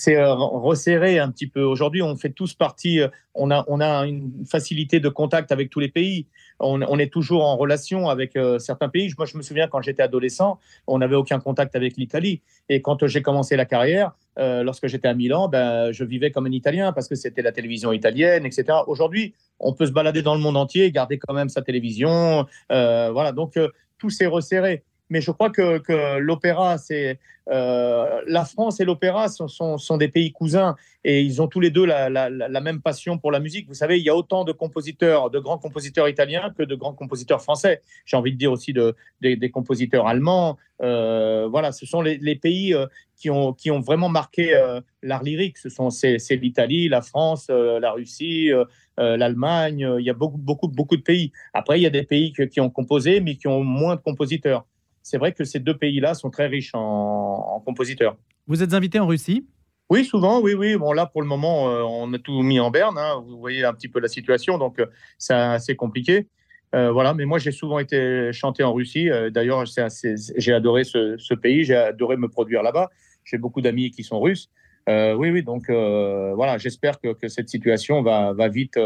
euh, 0.07 0.33
resserré 0.33 1.19
un 1.19 1.29
petit 1.29 1.45
peu. 1.45 1.61
Aujourd'hui, 1.61 2.01
on 2.01 2.15
fait 2.15 2.31
tous 2.31 2.55
partie, 2.55 3.01
on 3.35 3.51
a, 3.51 3.63
on 3.67 3.79
a 3.81 4.07
une 4.07 4.31
facilité 4.49 4.99
de 4.99 5.09
contact 5.09 5.51
avec 5.51 5.69
tous 5.69 5.79
les 5.79 5.89
pays. 5.89 6.25
On, 6.59 6.99
est 6.99 7.11
toujours 7.11 7.45
en 7.45 7.55
relation 7.55 8.09
avec 8.09 8.37
certains 8.57 8.89
pays. 8.89 9.13
Moi, 9.17 9.27
je 9.27 9.37
me 9.37 9.43
souviens 9.43 9.67
quand 9.67 9.81
j'étais 9.81 10.01
adolescent, 10.01 10.59
on 10.87 10.97
n'avait 10.97 11.15
aucun 11.15 11.39
contact 11.39 11.75
avec 11.75 11.97
l'Italie. 11.97 12.41
Et 12.67 12.81
quand 12.81 13.05
j'ai 13.05 13.21
commencé 13.21 13.55
la 13.55 13.65
carrière, 13.65 14.13
lorsque 14.37 14.87
j'étais 14.87 15.07
à 15.07 15.13
Milan, 15.13 15.49
ben, 15.49 15.91
je 15.91 16.03
vivais 16.03 16.31
comme 16.31 16.47
un 16.47 16.51
Italien 16.51 16.93
parce 16.93 17.07
que 17.07 17.15
c'était 17.15 17.43
la 17.43 17.51
télévision 17.51 17.91
italienne, 17.91 18.45
etc. 18.45 18.79
Aujourd'hui, 18.87 19.35
on 19.59 19.73
peut 19.73 19.85
se 19.85 19.91
balader 19.91 20.23
dans 20.23 20.33
le 20.33 20.41
monde 20.41 20.57
entier 20.57 20.91
garder 20.91 21.19
quand 21.19 21.33
même 21.33 21.49
sa 21.49 21.61
télévision. 21.61 22.47
voilà, 22.69 23.31
donc 23.31 23.59
tout 23.99 24.09
s'est 24.09 24.25
resserré 24.25 24.83
mais 25.09 25.21
je 25.21 25.31
crois 25.31 25.49
que, 25.49 26.17
l'opéra, 26.17 26.77
c'est 26.77 27.19
euh, 27.49 28.21
la 28.27 28.43
France 28.43 28.81
et 28.81 28.85
l'opéra 28.85 29.29
sont, 29.29 29.97
des 29.97 30.09
pays 30.09 30.33
cousins 30.33 30.75
et 31.05 31.21
ils 31.21 31.41
ont 31.41 31.47
tous 31.47 31.61
les 31.61 31.69
deux 31.69 31.85
la, 31.85 32.61
même 32.61 32.81
passion 32.81 33.17
pour 33.17 33.31
la 33.31 33.39
musique. 33.39 33.67
Vous 33.67 33.73
savez, 33.73 33.99
il 33.99 34.05
y 34.05 34.09
a 34.09 34.15
autant 34.15 34.43
de 34.43 34.51
compositeurs, 34.51 35.29
de 35.29 35.39
grands 35.39 35.57
compositeurs 35.57 36.09
italiens 36.09 36.53
que 36.57 36.63
de 36.63 36.75
grands 36.75 36.93
compositeurs 36.93 37.41
français. 37.41 37.81
J'ai 38.05 38.17
envie 38.17 38.33
de 38.33 38.37
dire 38.37 38.51
aussi 38.51 38.73
de, 38.73 38.95
des, 39.21 39.49
compositeurs 39.49 40.07
allemands. 40.07 40.57
Euh, 40.81 41.47
voilà, 41.49 41.71
ce 41.71 41.85
sont 41.85 42.01
les, 42.01 42.35
pays 42.35 42.73
euh, 42.73 42.85
qui, 43.15 43.29
ont, 43.29 43.79
vraiment 43.79 44.09
marqué 44.09 44.53
l'art 45.01 45.23
lyrique. 45.23 45.57
Ce 45.57 45.69
sont 45.69 45.89
c'est, 45.89 46.17
l'Italie, 46.31 46.89
la 46.89 47.01
France, 47.01 47.49
la 47.49 47.91
Russie. 47.91 48.51
l'Allemagne, 48.97 49.95
il 49.99 50.05
y 50.05 50.09
a 50.09 50.13
beaucoup, 50.13 50.37
beaucoup, 50.37 50.67
beaucoup 50.67 50.97
de 50.97 51.01
pays. 51.01 51.31
Après, 51.53 51.79
il 51.79 51.83
y 51.83 51.87
a 51.87 51.91
des 51.91 52.03
pays 52.03 52.33
qui 52.33 52.59
ont 52.59 52.69
composé, 52.69 53.21
mais 53.21 53.35
qui 53.35 53.47
ont 53.47 53.63
moins 53.63 53.95
de 53.95 54.01
compositeurs 54.01 54.65
c'est 55.07 55.17
vrai 55.17 55.31
que 55.31 55.45
ces 55.45 55.59
deux 55.59 55.77
pays-là 55.77 56.13
sont 56.13 56.29
très 56.29 56.47
riches 56.47 56.71
en, 56.73 57.61
compositeurs. 57.65 58.17
Vous 58.45 58.61
êtes 58.61 58.73
invité 58.73 58.99
en 58.99 59.07
Russie? 59.07 59.47
Oui, 59.89 60.03
souvent, 60.03 60.41
oui, 60.41 60.53
oui. 60.53 60.75
Bon, 60.75 60.91
là, 60.91 61.05
pour 61.05 61.21
le 61.21 61.27
moment, 61.27 61.69
euh, 61.69 61.81
on 61.81 62.11
a 62.13 62.19
tout 62.19 62.41
mis 62.41 62.59
en 62.59 62.71
berne. 62.71 62.97
Hein. 62.97 63.23
Vous 63.25 63.39
voyez 63.39 63.63
un 63.63 63.73
petit 63.73 63.87
peu 63.87 64.01
la 64.01 64.09
situation, 64.09 64.57
donc 64.57 64.79
euh, 64.79 64.85
c'est 65.17 65.33
assez 65.33 65.77
compliqué. 65.77 66.27
Euh, 66.75 66.91
voilà, 66.91 67.13
mais 67.13 67.23
moi, 67.23 67.39
j'ai 67.39 67.53
souvent 67.53 67.79
été 67.79 68.33
chanté 68.33 68.63
en 68.63 68.73
Russie. 68.73 69.09
D'ailleurs, 69.31 69.63
j'ai 69.65 70.53
adoré 70.53 70.83
ce, 70.83 71.33
pays, 71.35 71.63
j'ai 71.63 71.75
adoré 71.75 72.17
me 72.17 72.27
produire 72.27 72.61
là-bas. 72.61 72.89
J'ai 73.23 73.37
beaucoup 73.37 73.61
d'amis 73.61 73.91
qui 73.91 74.03
sont 74.03 74.19
russes. 74.19 74.49
oui, 74.87 75.29
oui, 75.31 75.41
donc 75.41 75.69
voilà, 75.69 76.57
j'espère 76.57 76.99
que, 76.99 77.29
cette 77.29 77.47
situation 77.47 78.01
va, 78.01 78.33
va 78.33 78.49
vite 78.49 78.77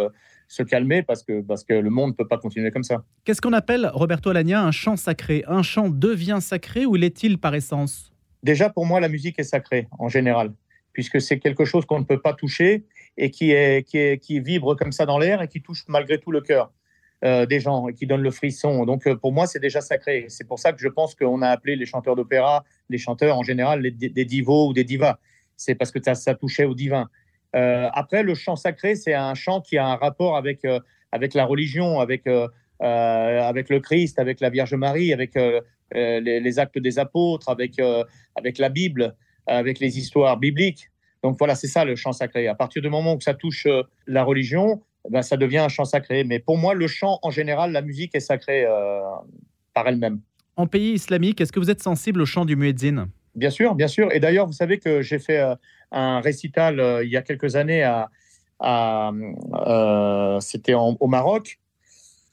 se 0.51 0.63
calmer 0.63 1.01
parce 1.01 1.24
que, 1.24 1.41
parce 1.41 1.63
que 1.63 1.74
le 1.74 1.89
monde 1.89 2.10
ne 2.10 2.15
peut 2.15 2.27
pas 2.27 2.38
continuer 2.38 2.72
comme 2.72 2.84
ça. 2.84 3.05
Qu'est-ce 3.24 3.41
qu'on 3.41 3.53
appelle, 3.53 3.89
Roberto 3.93 4.29
Alagna, 4.31 4.62
un 4.62 4.72
chant 4.72 4.98
sacré? 4.98 5.46
Un 5.48 5.63
chant 5.63 5.88
devient 5.89 6.39
sacré 6.41 6.86
ou 6.86 6.96
l'est-il 6.96 7.38
par 7.38 7.55
essence? 7.55 8.12
Déjà, 8.43 8.70
pour 8.70 8.86
moi, 8.86 9.00
la 9.00 9.08
musique 9.08 9.39
est 9.39 9.43
sacrée 9.43 9.88
en 9.98 10.10
général, 10.10 10.51
puisque 10.91 11.22
c'est 11.22 11.39
quelque 11.39 11.63
chose 11.63 11.86
qu'on 11.86 12.00
ne 12.00 12.03
peut 12.03 12.20
pas 12.20 12.34
toucher 12.34 12.84
et 13.15 13.31
qui, 13.31 13.51
est, 13.51 13.88
qui, 13.88 13.98
est, 13.98 14.17
qui 14.17 14.41
vibre 14.41 14.75
comme 14.75 14.91
ça 14.91 15.05
dans 15.05 15.17
l'air 15.17 15.41
et 15.41 15.48
qui 15.48 15.62
touche 15.62 15.86
malgré 15.88 16.20
tout 16.20 16.31
le 16.31 16.41
cœur. 16.41 16.74
Euh, 17.24 17.46
des 17.46 17.60
gens 17.60 17.88
et 17.88 17.93
qui 17.93 18.08
donne 18.08 18.24
le 18.24 18.31
frisson. 18.31 18.84
Donc 18.84 19.05
euh, 19.05 19.15
pour 19.15 19.31
moi, 19.31 19.46
c'est 19.46 19.60
déjà 19.60 19.79
sacré. 19.79 20.25
C'est 20.27 20.48
pour 20.48 20.58
ça 20.58 20.74
que 20.74 20.81
je 20.81 20.88
pense 20.88 21.13
qu'on 21.13 21.43
a 21.43 21.50
appelé 21.50 21.75
les 21.75 21.86
chanteurs 21.86 22.15
d'opéra, 22.15 22.65
les 22.89 22.98
chanteurs 22.98 23.38
en 23.38 23.43
général, 23.43 23.84
des 23.84 24.25
divos 24.25 24.70
ou 24.70 24.74
des 24.74 24.84
divas. 24.84 25.17
C'est 25.55 25.75
parce 25.75 25.91
que 25.91 26.01
ça, 26.03 26.15
ça 26.15 26.34
touchait 26.34 26.65
au 26.65 26.74
divin. 26.74 27.10
Euh, 27.55 27.89
après, 27.93 28.24
le 28.24 28.34
chant 28.36 28.55
sacré, 28.55 28.96
c'est 28.96 29.13
un 29.13 29.34
chant 29.34 29.62
qui 29.62 29.77
a 29.77 29.86
un 29.86 29.96
rapport 29.96 30.38
avec, 30.38 30.65
avec 31.12 31.34
la 31.34 31.46
religion, 31.46 32.00
avec, 32.00 32.27
avec 32.79 33.70
le 33.70 33.79
Christ, 33.79 34.20
avec 34.20 34.39
la 34.39 34.50
Vierge 34.50 34.74
Marie, 34.74 35.13
avec 35.13 35.36
les, 35.93 36.22
les, 36.39 36.60
actes 36.60 36.79
des 36.79 36.98
apôtres, 36.98 37.50
avec, 37.50 37.74
avec 38.36 38.58
la 38.58 38.70
Bible, 38.70 39.15
avec 39.48 39.79
les 39.79 40.00
histoires 40.00 40.38
bibliques. 40.38 40.89
Donc 41.24 41.38
voilà, 41.38 41.55
c'est 41.55 41.67
ça 41.67 41.84
le 41.84 41.96
chant 41.96 42.13
sacré. 42.13 42.48
À 42.48 42.55
partir 42.55 42.81
du 42.81 42.89
moment 42.89 43.15
où 43.15 43.22
ça 43.22 43.34
touche 43.34 43.67
la 44.08 44.24
religion, 44.24 44.81
ben, 45.10 45.22
ça 45.22 45.38
devient 45.38 45.60
un 45.60 45.70
chant 45.70 45.86
sacré. 45.86 46.24
Mais 46.24 46.39
pour 46.39 46.58
moi, 46.58 46.74
le 46.74 46.88
chant, 46.88 47.20
en 47.24 47.31
général, 47.31 47.72
la 47.72 47.81
musique 47.81 48.15
est 48.15 48.20
sacrée 48.20 48.65
euh, 48.65 49.01
par 49.74 49.88
elle-même. 49.88 50.20
En 50.58 50.67
pays 50.67 50.93
islamique, 50.93 51.41
est-ce 51.41 51.51
que 51.51 51.60
vous 51.60 51.72
êtes 51.72 51.81
sensible 51.81 52.22
au 52.22 52.25
chant 52.25 52.46
du 52.46 52.55
muezzin? 52.55 53.08
Bien 53.36 53.50
sûr, 53.50 53.75
bien 53.75 53.88
sûr. 53.88 54.12
Et 54.13 54.20
d'ailleurs, 54.20 54.46
vous 54.46 54.53
savez 54.53 54.77
que 54.77 55.01
j'ai 55.01 55.17
fait 55.17 55.39
euh, 55.39 55.55
un 55.91 56.21
récital 56.21 56.79
euh, 56.79 57.03
il 57.03 57.12
y 57.12 57.17
a 57.17 57.21
quelques 57.21 57.55
années 57.55 57.83
à, 57.83 58.10
c'était 60.39 60.74
au 60.75 61.07
Maroc. 61.07 61.60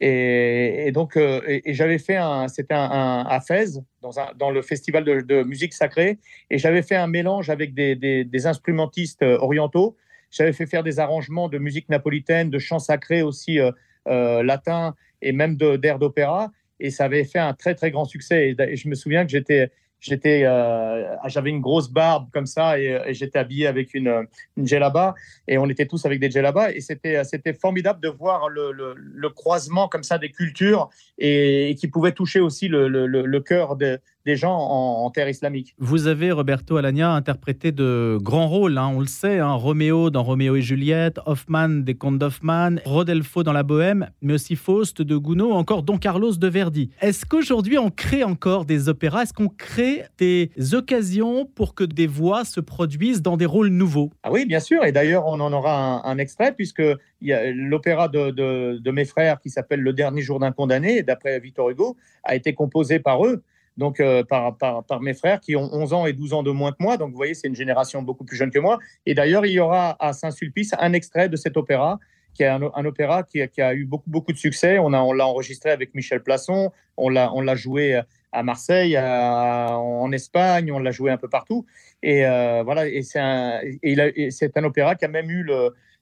Et, 0.01 0.93
donc, 0.93 1.17
et, 1.17 1.75
j'avais 1.75 1.99
fait 1.99 2.17
un, 2.17 2.47
c'était 2.47 2.75
un, 2.75 3.25
à 3.29 3.41
Fès, 3.41 3.81
dans, 4.01 4.11
dans 4.37 4.51
le 4.51 4.63
festival 4.63 5.03
de, 5.05 5.43
musique 5.43 5.73
sacrée, 5.73 6.19
et 6.51 6.59
j'avais 6.59 6.83
fait 6.83 6.95
un 6.97 7.09
mélange 7.09 7.51
avec 7.51 7.75
des, 7.75 8.47
instrumentistes 8.47 9.23
orientaux 9.23 9.97
j'avais 10.31 10.53
fait 10.53 10.67
faire 10.67 10.83
des 10.83 10.99
arrangements 10.99 11.49
de 11.49 11.59
musique 11.59 11.89
napolitaine, 11.89 12.51
de 12.51 12.59
chants 12.59 12.79
sacrés 12.79 13.23
aussi 13.23 13.59
euh, 13.59 13.71
euh, 14.09 14.43
latins 14.43 14.95
et 15.23 15.33
même 15.33 15.57
d'air 15.57 15.99
d'opéra. 15.99 16.53
Et 16.81 16.91
ça 16.91 17.05
avait 17.05 17.25
fait 17.25 17.39
un 17.39 17.55
très, 17.55 17.75
très 17.75 17.91
grand 17.91 18.05
succès. 18.05 18.55
Et, 18.59 18.77
je 18.77 18.89
me 18.89 18.95
souviens 18.95 19.25
que 19.25 19.31
j'étais 19.31 19.71
j'étais, 20.01 20.45
euh, 20.45 21.05
j'avais 21.27 21.51
une 21.51 21.61
grosse 21.61 21.91
barbe 21.91 22.29
comme 22.33 22.47
ça 22.47 22.79
et, 22.79 23.15
j'étais 23.15 23.39
habillé 23.39 23.67
avec 23.67 23.95
une, 23.95 24.27
une 24.57 24.67
djellaba 24.67 25.15
et 25.47 25.59
on 25.59 25.69
était 25.69 25.87
tous 25.87 26.05
avec 26.07 26.21
des 26.21 26.31
djellabas 26.31 26.71
et 26.71 26.81
c'était, 26.81 27.23
c'était 27.25 27.55
formidable 27.55 28.01
de 28.01 28.09
voir 28.09 28.49
le, 28.49 28.73
le, 28.73 29.29
croisement 29.31 29.89
comme 29.89 30.03
ça 30.03 30.19
des 30.19 30.31
cultures 30.31 30.89
et, 31.19 31.77
qui 31.79 31.89
pouvait 31.89 32.13
toucher 32.13 32.41
aussi 32.41 32.69
le, 32.69 32.89
le 32.89 33.41
cœur 33.41 33.77
de, 33.77 34.01
des 34.29 34.37
gens 34.37 34.59
en, 34.59 35.09
terre 35.09 35.31
islamique. 35.31 35.75
Vous 35.79 36.07
avez, 36.07 36.33
Roberto 36.33 36.77
Alagna, 36.77 37.13
interprété 37.13 37.73
de 37.73 38.19
grands 38.21 38.47
rôles, 38.47 38.77
hein, 38.77 38.93
on 38.95 39.01
le 39.01 39.07
sait, 39.07 39.39
hein, 39.39 39.55
Roméo 39.55 40.11
dans 40.11 40.23
Roméo 40.23 40.55
et 40.55 40.61
Juliette, 40.61 41.19
Hoffmann 41.25 41.83
des 41.83 41.95
Contes 41.95 42.19
d'Hoffmann, 42.19 42.79
Rodelfo 42.85 43.43
dans 43.43 43.55
La 43.55 43.63
Bohème, 43.63 44.11
mais 44.21 44.35
aussi 44.35 44.55
Faust 44.55 45.01
de 45.01 45.17
Gounod, 45.17 45.53
encore 45.53 45.83
Don 45.83 45.97
Carlos 45.97 46.35
de 46.35 46.47
Verdi. 46.47 46.91
Est-ce 47.01 47.25
qu'aujourd'hui 47.25 47.79
on 47.79 47.89
crée 47.89 48.23
encore 48.23 48.67
des 48.67 48.91
opéras? 48.91 49.23
Est-ce 49.23 49.33
qu'on 49.33 49.49
crée 49.49 50.03
des 50.19 50.51
occasions 50.75 51.47
pour 51.47 51.75
que 51.75 51.85
des 51.85 52.07
voix 52.07 52.45
se 52.45 52.61
produisent 52.61 53.23
dans 53.23 53.39
des 53.39 53.47
rôles 53.47 53.71
nouveaux? 53.71 54.11
Ah 54.25 54.31
oui, 54.31 54.45
bien 54.45 54.61
sûr, 54.61 54.85
et 54.85 54.93
d'ailleurs 54.93 55.25
on 55.27 55.41
en 55.41 55.55
aura 55.55 56.07
un, 56.07 56.19
extrait 56.19 56.53
puisque 56.53 56.83
l'opéra 57.23 58.09
de, 58.09 58.31
de, 58.79 58.91
mes 58.91 59.07
frères 59.07 59.41
qui 59.41 59.49
s'appelle 59.49 59.81
Le 59.81 59.95
dernier 59.95 60.21
jour 60.21 60.39
d'un 60.39 60.53
condamné, 60.53 61.03
d'après 61.03 61.41
Victor 61.41 61.71
Hugo, 61.71 61.97
a 62.25 62.35
été 62.35 62.53
composé 62.53 62.99
par 62.99 63.25
eux 63.25 63.43
donc 63.79 64.01
euh, 64.01 64.25
par, 64.25 64.59
par, 64.59 64.85
par, 64.85 65.01
mes 65.01 65.15
frères 65.15 65.41
qui 65.41 65.55
ont 65.55 65.71
11 65.73 65.93
ans 65.93 66.05
et 66.05 66.13
12 66.13 66.35
ans 66.35 66.43
de 66.43 66.51
moins 66.51 66.73
que 66.73 66.79
moi. 66.81 66.97
Donc 66.97 67.13
vous 67.13 67.17
voyez, 67.17 67.35
c'est 67.35 67.47
une 67.47 67.55
génération 67.55 68.03
beaucoup 68.03 68.25
plus 68.25 68.37
jeune 68.37 68.51
que 68.51 68.59
moi. 68.59 68.79
Et 69.07 69.15
d'ailleurs, 69.15 69.47
il 69.47 69.53
y 69.53 69.61
aura 69.61 69.97
à 70.01 70.13
Saint-Sulpice 70.13 70.75
un 70.79 70.93
extrait 70.93 71.29
de 71.29 71.37
cet 71.37 71.57
opéra, 71.57 72.01
qui 72.35 72.43
est 72.43 72.49
un, 72.49 72.85
opéra 72.85 73.23
qui, 73.23 73.47
qui, 73.49 73.63
a 73.63 73.75
eu 73.75 73.85
beaucoup, 73.85 74.11
beaucoup 74.11 74.33
de 74.33 74.37
succès. 74.37 74.79
On, 74.81 74.93
a, 74.93 75.01
on 75.01 75.13
l'a 75.13 75.27
enregistré 75.29 75.71
avec 75.71 75.95
Michel 75.95 76.23
Plasson, 76.23 76.73
on 76.97 77.09
l'a, 77.09 77.31
l'a 77.33 77.55
joué 77.55 78.03
à 78.33 78.43
Marseille, 78.43 78.99
en 78.99 80.11
Espagne, 80.13 80.73
on 80.73 80.81
l'a 80.81 80.91
joué 80.91 81.13
un 81.13 81.17
peu 81.17 81.29
partout. 81.29 81.65
Et 82.03 82.27
euh, 82.27 82.63
voilà, 82.65 82.89
et 82.89 83.03
c'est 83.03 83.21
un, 83.21 83.61
un 83.85 84.65
opéra 84.65 84.97
qui 84.97 85.05
a 85.05 85.09
même 85.09 85.31
eu 85.31 85.47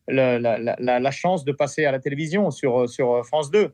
la, 0.08 0.38
la, 0.38 0.78
la, 0.78 1.10
chance 1.10 1.44
de 1.44 1.52
passer 1.52 1.84
à 1.84 1.92
la 1.92 1.98
télévision 1.98 2.50
sur, 2.50 2.88
sur 2.88 3.24
France 3.26 3.50
2. 3.50 3.72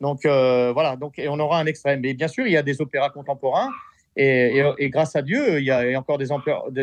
Donc 0.00 0.24
euh, 0.24 0.72
voilà, 0.72 0.96
donc, 0.96 1.18
et 1.18 1.28
on 1.28 1.38
aura 1.38 1.58
un 1.58 1.66
extrême. 1.66 2.00
Mais 2.00 2.14
bien 2.14 2.28
sûr, 2.28 2.46
il 2.46 2.52
y 2.52 2.56
a 2.56 2.62
des 2.62 2.80
opéras 2.80 3.10
contemporains. 3.10 3.70
Et, 4.16 4.62
grâce 4.90 5.16
à 5.16 5.22
Dieu, 5.22 5.58
il 5.58 5.64
y 5.64 5.72
a 5.72 5.98
encore 5.98 6.18
des, 6.18 6.28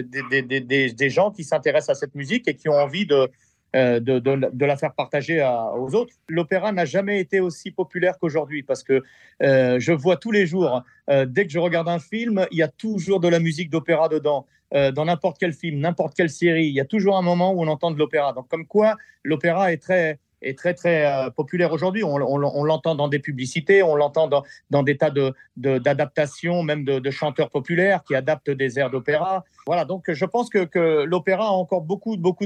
des, 0.03 0.91
des, 0.91 1.09
gens 1.09 1.31
qui 1.31 1.45
s'intéressent 1.45 1.95
à 1.95 1.99
cette 1.99 2.13
musique 2.13 2.45
et 2.49 2.55
qui 2.55 2.67
ont 2.67 2.73
envie 2.73 3.05
de, 3.05 3.29
euh, 3.73 4.01
de, 4.01 4.19
de, 4.19 4.65
la 4.65 4.75
faire 4.75 4.93
partager 4.93 5.41
aux 5.77 5.95
autres. 5.95 6.13
L'opéra 6.27 6.73
n'a 6.73 6.83
jamais 6.83 7.21
été 7.21 7.39
aussi 7.39 7.71
populaire 7.71 8.19
qu'aujourd'hui 8.19 8.63
parce 8.63 8.83
que 8.83 9.01
euh, 9.43 9.79
je 9.79 9.93
vois 9.93 10.17
tous 10.17 10.31
les 10.31 10.45
jours, 10.45 10.83
dès 11.07 11.45
que 11.45 11.51
je 11.53 11.59
regarde 11.59 11.87
un 11.87 11.99
film, 11.99 12.45
il 12.51 12.57
y 12.57 12.63
a 12.63 12.67
toujours 12.67 13.21
de 13.21 13.29
la 13.29 13.39
musique 13.39 13.69
d'opéra 13.69 14.09
dedans. 14.09 14.45
dans 14.73 15.05
n'importe 15.05 15.37
quel 15.39 15.53
film, 15.53 15.79
n'importe 15.79 16.13
quelle 16.13 16.29
série, 16.29 16.67
il 16.67 16.73
y 16.73 16.81
a 16.81 16.85
toujours 16.85 17.17
un 17.17 17.21
moment 17.21 17.53
où 17.53 17.61
on 17.63 17.67
entend 17.67 17.91
de 17.91 17.97
l'opéra. 17.97 18.33
Donc 18.33 18.49
comme 18.49 18.67
quoi, 18.67 18.97
l'opéra 19.23 19.71
est 19.71 19.77
très, 19.77 20.19
est 20.41 20.57
très 20.57 20.73
très 20.73 21.05
euh, 21.05 21.29
populaire 21.29 21.71
aujourd'hui. 21.71 22.03
On, 22.03 22.17
l'entend 22.17 22.95
dans 22.95 23.07
des 23.07 23.19
publicités, 23.19 23.83
on 23.83 23.95
l'entend 23.95 24.27
dans, 24.27 24.43
dans, 24.69 24.83
des 24.83 24.97
tas 24.97 25.11
d'adaptations, 25.55 26.61
de, 26.61 26.67
même 26.67 26.83
de, 26.83 27.11
chanteurs 27.11 27.49
populaires 27.49 28.03
qui 28.03 28.15
adaptent 28.15 28.49
des 28.49 28.79
airs 28.79 28.89
d'opéra. 28.89 29.43
Voilà, 29.67 29.85
donc 29.85 30.11
je 30.11 30.25
pense 30.25 30.49
que, 30.49 30.65
que 30.65 31.03
l'opéra 31.03 31.47
a 31.47 31.51
encore 31.51 31.81
beaucoup, 31.81 32.17
beaucoup 32.17 32.45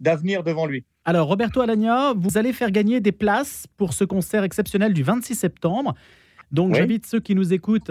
d'avenir 0.00 0.42
devant 0.44 0.66
lui. 0.66 0.84
Alors, 1.04 1.28
Roberto 1.28 1.60
Alagna, 1.60 2.14
vous 2.16 2.38
allez 2.38 2.52
faire 2.52 2.70
gagner 2.70 3.00
des 3.00 3.12
places 3.12 3.66
pour 3.76 3.92
ce 3.92 4.04
concert 4.04 4.42
exceptionnel 4.42 4.94
du 4.94 5.02
26 5.02 5.34
septembre. 5.34 5.94
Donc, 6.50 6.74
j'invite 6.74 7.04
ceux 7.06 7.20
qui 7.20 7.34
nous 7.34 7.52
écoutent 7.52 7.90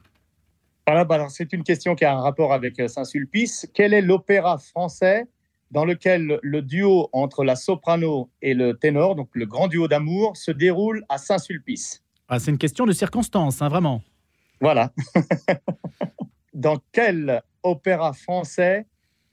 Voilà, 0.88 1.05
bah 1.05 1.27
c'est 1.29 1.53
une 1.53 1.63
question 1.63 1.95
qui 1.95 2.05
a 2.05 2.13
un 2.13 2.21
rapport 2.21 2.53
avec 2.53 2.79
euh, 2.79 2.88
Saint-Sulpice. 2.88 3.67
Quel 3.73 3.93
est 3.93 4.01
l'opéra 4.01 4.57
français 4.57 5.25
dans 5.71 5.85
lequel 5.85 6.39
le 6.41 6.61
duo 6.61 7.09
entre 7.13 7.43
la 7.43 7.55
soprano 7.55 8.29
et 8.41 8.53
le 8.53 8.77
ténor, 8.77 9.15
donc 9.15 9.29
le 9.33 9.45
grand 9.45 9.67
duo 9.67 9.87
d'amour, 9.87 10.37
se 10.37 10.51
déroule 10.51 11.05
à 11.09 11.17
Saint-Sulpice. 11.17 12.03
Ah, 12.27 12.39
c'est 12.39 12.51
une 12.51 12.57
question 12.57 12.85
de 12.85 12.91
circonstance, 12.91 13.61
hein, 13.61 13.69
vraiment. 13.69 14.03
Voilà. 14.59 14.93
dans 16.53 16.77
quel 16.91 17.41
opéra 17.63 18.13
français 18.13 18.85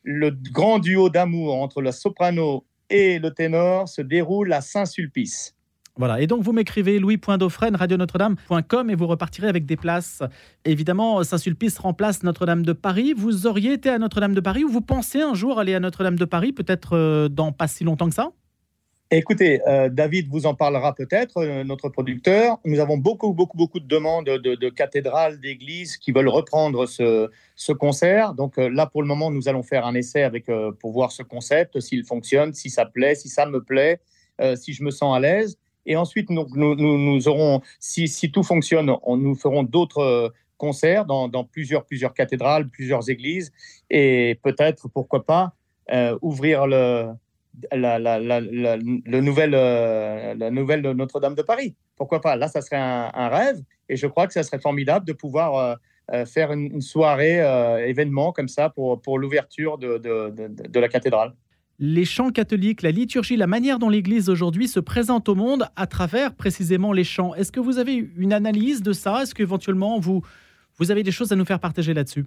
le 0.02 0.30
grand 0.30 0.78
duo 0.78 1.10
d'amour 1.10 1.54
entre 1.60 1.82
la 1.82 1.92
soprano 1.92 2.64
et 2.88 3.18
le 3.18 3.32
ténor 3.32 3.88
se 3.88 4.00
déroule 4.00 4.52
à 4.52 4.60
Saint-Sulpice? 4.60 5.54
Voilà, 5.98 6.20
et 6.20 6.28
donc 6.28 6.44
vous 6.44 6.52
m'écrivez 6.52 7.00
louis.dauphren, 7.00 7.74
radionotre-dame.com 7.74 8.88
et 8.88 8.94
vous 8.94 9.08
repartirez 9.08 9.48
avec 9.48 9.66
des 9.66 9.76
places. 9.76 10.22
Évidemment, 10.64 11.24
Saint-Sulpice 11.24 11.76
remplace 11.78 12.22
Notre-Dame 12.22 12.64
de 12.64 12.72
Paris. 12.72 13.14
Vous 13.16 13.48
auriez 13.48 13.72
été 13.72 13.88
à 13.88 13.98
Notre-Dame 13.98 14.32
de 14.34 14.40
Paris 14.40 14.62
ou 14.62 14.68
vous 14.68 14.80
pensez 14.80 15.20
un 15.20 15.34
jour 15.34 15.58
aller 15.58 15.74
à 15.74 15.80
Notre-Dame 15.80 16.14
de 16.14 16.24
Paris, 16.24 16.52
peut-être 16.52 16.96
euh, 16.96 17.28
dans 17.28 17.50
pas 17.50 17.66
si 17.66 17.82
longtemps 17.82 18.08
que 18.08 18.14
ça? 18.14 18.30
Écoutez, 19.10 19.60
euh, 19.66 19.88
David 19.88 20.28
vous 20.28 20.46
en 20.46 20.54
parlera 20.54 20.94
peut-être, 20.94 21.38
euh, 21.38 21.64
notre 21.64 21.88
producteur. 21.88 22.58
Nous 22.64 22.78
avons 22.78 22.96
beaucoup, 22.96 23.32
beaucoup, 23.32 23.56
beaucoup 23.56 23.80
de 23.80 23.88
demandes 23.88 24.26
de, 24.26 24.68
cathédrales, 24.68 25.40
d'églises 25.40 25.96
qui 25.96 26.12
veulent 26.12 26.28
reprendre 26.28 26.86
ce, 26.86 27.28
ce 27.56 27.72
concert. 27.72 28.34
Donc 28.34 28.56
là, 28.56 28.86
pour 28.86 29.02
le 29.02 29.08
moment, 29.08 29.32
nous 29.32 29.48
allons 29.48 29.64
faire 29.64 29.84
un 29.84 29.94
essai 29.94 30.22
avec, 30.22 30.46
pour 30.78 30.92
voir 30.92 31.10
ce 31.10 31.24
concept, 31.24 31.80
s'il 31.80 32.04
fonctionne, 32.04 32.52
si 32.54 32.70
ça 32.70 32.86
plaît, 32.86 33.16
si 33.16 33.28
ça 33.28 33.46
me 33.46 33.64
plaît, 33.64 34.00
si 34.54 34.74
je 34.74 34.84
me 34.84 34.92
sens 34.92 35.16
à 35.16 35.18
l'aise. 35.18 35.58
Et 35.86 35.96
ensuite, 35.96 36.30
nous, 36.30 36.46
nous, 36.54 37.28
aurons, 37.28 37.62
si, 37.80 38.30
tout 38.30 38.42
fonctionne, 38.42 38.92
on, 39.02 39.16
nous 39.16 39.34
ferons 39.34 39.62
d'autres 39.62 39.98
euh, 39.98 40.28
concerts 40.56 41.06
dans, 41.06 41.44
plusieurs, 41.44 41.84
cathédrales, 42.14 42.68
plusieurs 42.68 43.08
églises, 43.08 43.52
et 43.90 44.38
peut-être, 44.42 44.88
pourquoi 44.88 45.24
pas, 45.24 45.52
euh, 45.90 46.18
ouvrir 46.20 46.66
le, 46.66 47.08
la, 47.72 47.98
la, 47.98 48.18
la, 48.18 48.40
euh, 48.40 48.74
nouvelle 50.50 50.90
Notre-Dame 50.90 51.34
de 51.34 51.42
Paris. 51.42 51.74
Pourquoi 51.96 52.20
pas? 52.20 52.36
Là, 52.36 52.48
ça 52.48 52.60
serait 52.60 52.76
un, 52.76 53.28
rêve, 53.28 53.60
et 53.88 53.96
je 53.96 54.06
crois 54.06 54.26
que 54.26 54.32
ça 54.32 54.42
serait 54.42 54.60
formidable 54.60 55.06
de 55.06 55.12
pouvoir 55.12 55.78
faire 56.26 56.52
une, 56.52 56.80
soirée 56.80 57.38
événement 57.86 58.32
comme 58.32 58.48
ça 58.48 58.68
pour, 58.70 59.00
pour 59.00 59.18
l'ouverture 59.18 59.78
de, 59.78 59.98
de 59.98 60.80
la 60.80 60.88
cathédrale. 60.88 61.32
Les 61.78 62.04
chants 62.04 62.30
catholiques, 62.30 62.82
la 62.82 62.90
liturgie, 62.90 63.36
la 63.36 63.46
manière 63.46 63.78
dont 63.78 63.88
l'Église 63.88 64.28
aujourd'hui 64.28 64.66
se 64.66 64.80
présente 64.80 65.28
au 65.28 65.34
monde 65.34 65.68
à 65.76 65.86
travers 65.86 66.34
précisément 66.34 66.92
les 66.92 67.04
chants. 67.04 67.34
Est-ce 67.34 67.52
que 67.52 67.60
vous 67.60 67.78
avez 67.78 67.94
une 68.16 68.32
analyse 68.32 68.82
de 68.82 68.92
ça? 68.92 69.22
Est-ce 69.22 69.34
qu'éventuellement 69.34 70.00
vous, 70.00 70.22
vous 70.76 70.90
avez 70.90 71.02
des 71.02 71.12
choses 71.12 71.30
à 71.30 71.36
nous 71.36 71.44
faire 71.44 71.60
partager 71.60 71.94
là-dessus? 71.94 72.24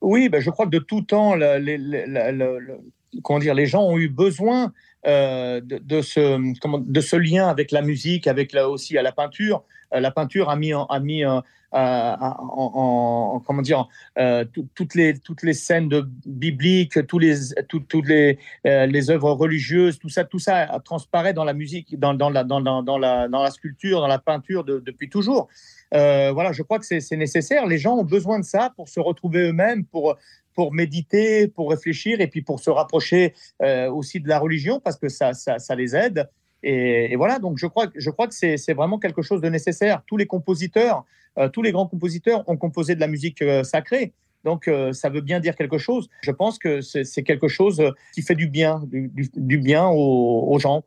Oui, 0.00 0.28
ben 0.28 0.40
je 0.40 0.50
crois 0.50 0.66
que 0.66 0.70
de 0.70 0.78
tout 0.78 1.02
temps, 1.02 1.34
comment 3.22 3.38
dire, 3.38 3.54
les 3.54 3.66
gens 3.66 3.82
ont 3.82 3.98
eu 3.98 4.08
besoin 4.08 4.72
euh, 5.06 5.60
de, 5.62 6.00
ce, 6.00 6.58
comment, 6.60 6.78
de 6.78 7.00
ce 7.00 7.16
lien 7.16 7.48
avec 7.48 7.70
la 7.70 7.82
musique, 7.82 8.26
avec 8.26 8.52
là 8.52 8.68
aussi 8.68 8.98
à 8.98 9.02
la 9.02 9.12
peinture. 9.12 9.64
Euh, 9.94 10.00
la 10.00 10.10
peinture 10.10 10.50
a 10.50 10.56
mis, 10.56 10.72
a 10.72 11.00
mis 11.00 11.24
en, 11.24 11.42
comment 13.46 13.62
dire, 13.62 13.88
euh, 14.18 14.44
toutes, 14.74 14.94
les, 14.94 15.18
toutes 15.18 15.42
les 15.42 15.54
scènes 15.54 15.88
de, 15.88 16.06
bibliques, 16.26 17.06
tous 17.06 17.18
les, 17.18 17.36
toutes 17.68 18.06
les, 18.06 18.38
euh, 18.66 18.86
les 18.86 19.10
œuvres 19.10 19.32
religieuses, 19.32 19.98
tout 19.98 20.08
ça, 20.08 20.24
tout 20.24 20.38
ça 20.38 20.80
transparaît 20.84 21.32
dans 21.32 21.44
la 21.44 21.54
musique, 21.54 21.98
dans, 21.98 22.14
dans, 22.14 22.30
la, 22.30 22.44
dans, 22.44 22.60
la, 22.60 23.28
dans 23.28 23.42
la 23.42 23.50
sculpture, 23.50 24.00
dans 24.00 24.06
la 24.06 24.18
peinture 24.18 24.64
depuis 24.64 25.08
toujours. 25.08 25.48
Euh, 25.94 26.32
voilà, 26.32 26.52
je 26.52 26.62
crois 26.62 26.78
que 26.78 26.84
c'est 26.86 27.16
nécessaire. 27.16 27.66
Les 27.66 27.78
gens 27.78 27.96
ont 27.96 28.04
besoin 28.04 28.38
de 28.38 28.44
ça 28.44 28.72
pour 28.76 28.88
se 28.88 29.00
retrouver 29.00 29.48
eux-mêmes, 29.48 29.84
pour, 29.84 30.16
pour 30.54 30.72
méditer, 30.72 31.48
pour 31.48 31.70
réfléchir 31.70 32.20
et 32.20 32.26
puis 32.26 32.42
pour 32.42 32.60
se 32.60 32.70
rapprocher 32.70 33.34
aussi 33.60 34.20
de 34.20 34.28
la 34.28 34.38
religion 34.38 34.80
parce 34.80 34.96
que 34.96 35.08
ça, 35.08 35.32
ça, 35.34 35.74
les 35.74 35.94
aide. 35.94 36.28
Et, 36.64 37.14
voilà, 37.16 37.38
donc 37.38 37.58
je 37.58 37.66
crois, 37.66 37.88
je 37.94 38.10
crois 38.10 38.26
que 38.26 38.34
c'est 38.34 38.72
vraiment 38.72 38.98
quelque 38.98 39.22
chose 39.22 39.40
de 39.40 39.48
nécessaire. 39.48 40.02
Tous 40.06 40.16
les 40.16 40.26
compositeurs, 40.26 41.04
euh, 41.38 41.48
tous 41.48 41.62
les 41.62 41.72
grands 41.72 41.86
compositeurs 41.86 42.48
ont 42.48 42.56
composé 42.56 42.94
de 42.94 43.00
la 43.00 43.06
musique 43.06 43.42
euh, 43.42 43.64
sacrée. 43.64 44.12
Donc 44.44 44.68
euh, 44.68 44.92
ça 44.92 45.08
veut 45.08 45.20
bien 45.20 45.40
dire 45.40 45.56
quelque 45.56 45.78
chose. 45.78 46.08
Je 46.22 46.30
pense 46.30 46.58
que 46.58 46.80
c'est 46.80 47.22
quelque 47.22 47.48
chose 47.48 47.82
qui 48.14 48.22
fait 48.22 48.34
du 48.34 48.46
bien, 48.46 48.82
du, 48.86 49.58
bien 49.58 49.88
aux, 49.88 50.58
gens. 50.58 50.82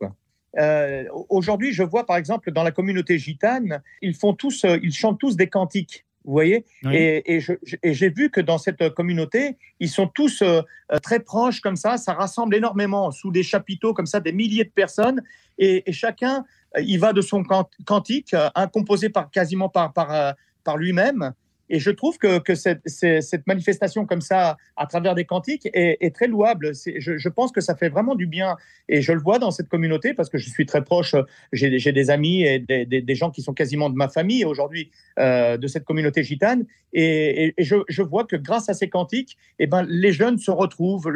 Aujourd'hui, 1.28 1.72
je 1.72 1.82
vois 1.82 2.04
par 2.04 2.16
exemple 2.16 2.50
dans 2.50 2.62
la 2.62 2.72
communauté 2.72 3.18
gitane, 3.18 3.82
ils 4.02 4.14
font 4.14 4.34
tous, 4.34 4.64
ils 4.82 4.92
chantent 4.92 5.20
tous 5.20 5.36
des 5.36 5.48
cantiques. 5.48 6.04
Vous 6.28 6.32
voyez? 6.32 6.66
Et, 6.92 7.40
j'ai 7.84 8.10
vu 8.10 8.28
que 8.28 8.42
dans 8.42 8.58
cette 8.58 8.90
communauté, 8.90 9.56
ils 9.80 9.88
sont 9.88 10.06
tous 10.06 10.42
euh, 10.42 10.60
euh, 10.92 10.98
très 10.98 11.20
proches 11.20 11.62
comme 11.62 11.76
ça. 11.76 11.96
Ça 11.96 12.12
rassemble 12.12 12.54
énormément 12.54 13.10
sous 13.10 13.30
des 13.30 13.42
chapiteaux 13.42 13.94
comme 13.94 14.04
ça, 14.04 14.20
des 14.20 14.32
milliers 14.32 14.64
de 14.64 14.70
personnes. 14.70 15.22
Et, 15.56 15.90
chacun, 15.90 16.44
euh, 16.76 16.82
il 16.82 16.98
va 17.00 17.14
de 17.14 17.22
son 17.22 17.42
cantique, 17.86 18.34
un 18.54 18.66
composé 18.66 19.08
par, 19.08 19.30
quasiment 19.30 19.70
par, 19.70 19.94
par, 19.94 20.34
par 20.64 20.76
lui-même. 20.76 21.32
Et 21.70 21.78
je 21.78 21.90
trouve 21.90 22.18
que, 22.18 22.54
cette, 22.54 23.46
manifestation 23.46 24.06
comme 24.06 24.20
ça, 24.20 24.56
à 24.76 24.86
travers 24.86 25.14
des 25.14 25.24
cantiques, 25.24 25.68
est, 25.72 26.14
très 26.14 26.26
louable. 26.26 26.72
Je, 26.74 27.28
pense 27.28 27.52
que 27.52 27.60
ça 27.60 27.74
fait 27.76 27.88
vraiment 27.88 28.14
du 28.14 28.26
bien. 28.26 28.56
Et 28.88 29.02
je 29.02 29.12
le 29.12 29.20
vois 29.20 29.38
dans 29.38 29.50
cette 29.50 29.68
communauté 29.68 30.14
parce 30.14 30.28
que 30.28 30.38
je 30.38 30.48
suis 30.48 30.66
très 30.66 30.82
proche. 30.82 31.14
J'ai 31.52 31.92
des 31.92 32.10
amis 32.10 32.42
et 32.42 32.58
des, 32.58 33.14
gens 33.14 33.30
qui 33.30 33.42
sont 33.42 33.54
quasiment 33.54 33.90
de 33.90 33.96
ma 33.96 34.08
famille 34.08 34.44
aujourd'hui, 34.44 34.90
euh, 35.18 35.56
de 35.56 35.66
cette 35.66 35.84
communauté 35.84 36.22
gitane. 36.22 36.64
Et, 36.92 37.54
je, 37.58 38.02
vois 38.02 38.24
que 38.24 38.36
grâce 38.36 38.68
à 38.68 38.74
ces 38.74 38.88
cantiques, 38.88 39.36
eh 39.58 39.66
ben, 39.66 39.84
les 39.88 40.12
jeunes 40.12 40.38
se 40.38 40.50
retrouvent. 40.50 41.10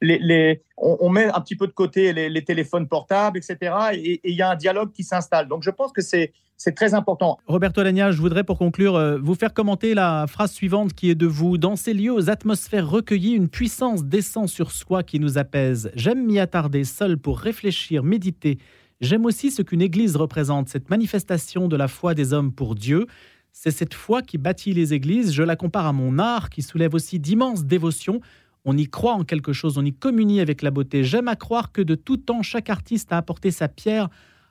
Les, 0.00 0.62
on, 0.76 1.08
met 1.10 1.26
un 1.26 1.40
petit 1.40 1.56
peu 1.56 1.66
de 1.66 1.72
côté 1.72 2.12
les 2.12 2.44
téléphones 2.44 2.88
portables, 2.88 3.38
etc. 3.38 3.74
Et 3.94 4.20
il 4.24 4.34
y 4.34 4.42
a 4.42 4.50
un 4.50 4.56
dialogue 4.56 4.92
qui 4.92 5.04
s'installe. 5.04 5.48
Donc 5.48 5.62
je 5.62 5.70
pense 5.70 5.92
que 5.92 6.02
c'est 6.02 6.32
c'est 6.58 6.74
très 6.74 6.92
important. 6.92 7.38
Roberto 7.46 7.80
Alagna, 7.80 8.10
je 8.10 8.20
voudrais 8.20 8.42
pour 8.42 8.58
conclure 8.58 8.96
euh, 8.96 9.16
vous 9.16 9.36
faire 9.36 9.54
commenter 9.54 9.94
la 9.94 10.26
phrase 10.26 10.50
suivante 10.50 10.92
qui 10.92 11.08
est 11.08 11.14
de 11.14 11.26
vous. 11.26 11.56
Dans 11.56 11.76
ces 11.76 11.94
lieux 11.94 12.12
aux 12.12 12.30
atmosphères 12.30 12.90
recueillies, 12.90 13.34
une 13.34 13.48
puissance 13.48 14.04
descend 14.04 14.48
sur 14.48 14.72
soi 14.72 15.04
qui 15.04 15.20
nous 15.20 15.38
apaise. 15.38 15.92
J'aime 15.94 16.26
m'y 16.26 16.40
attarder 16.40 16.82
seul 16.82 17.16
pour 17.16 17.38
réfléchir, 17.38 18.02
méditer. 18.02 18.58
J'aime 19.00 19.24
aussi 19.24 19.52
ce 19.52 19.62
qu'une 19.62 19.80
église 19.80 20.16
représente, 20.16 20.68
cette 20.68 20.90
manifestation 20.90 21.68
de 21.68 21.76
la 21.76 21.86
foi 21.86 22.14
des 22.14 22.32
hommes 22.32 22.52
pour 22.52 22.74
Dieu. 22.74 23.06
C'est 23.52 23.70
cette 23.70 23.94
foi 23.94 24.20
qui 24.22 24.36
bâtit 24.36 24.72
les 24.72 24.92
églises. 24.94 25.32
Je 25.32 25.44
la 25.44 25.54
compare 25.54 25.86
à 25.86 25.92
mon 25.92 26.18
art 26.18 26.50
qui 26.50 26.62
soulève 26.62 26.94
aussi 26.94 27.20
d'immenses 27.20 27.66
dévotions. 27.66 28.20
On 28.64 28.76
y 28.76 28.88
croit 28.88 29.14
en 29.14 29.22
quelque 29.22 29.52
chose, 29.52 29.78
on 29.78 29.84
y 29.84 29.92
communie 29.92 30.40
avec 30.40 30.62
la 30.62 30.72
beauté. 30.72 31.04
J'aime 31.04 31.28
à 31.28 31.36
croire 31.36 31.70
que 31.70 31.82
de 31.82 31.94
tout 31.94 32.16
temps, 32.16 32.42
chaque 32.42 32.68
artiste 32.68 33.12
a 33.12 33.16
apporté 33.16 33.52
sa 33.52 33.68
pierre 33.68 34.08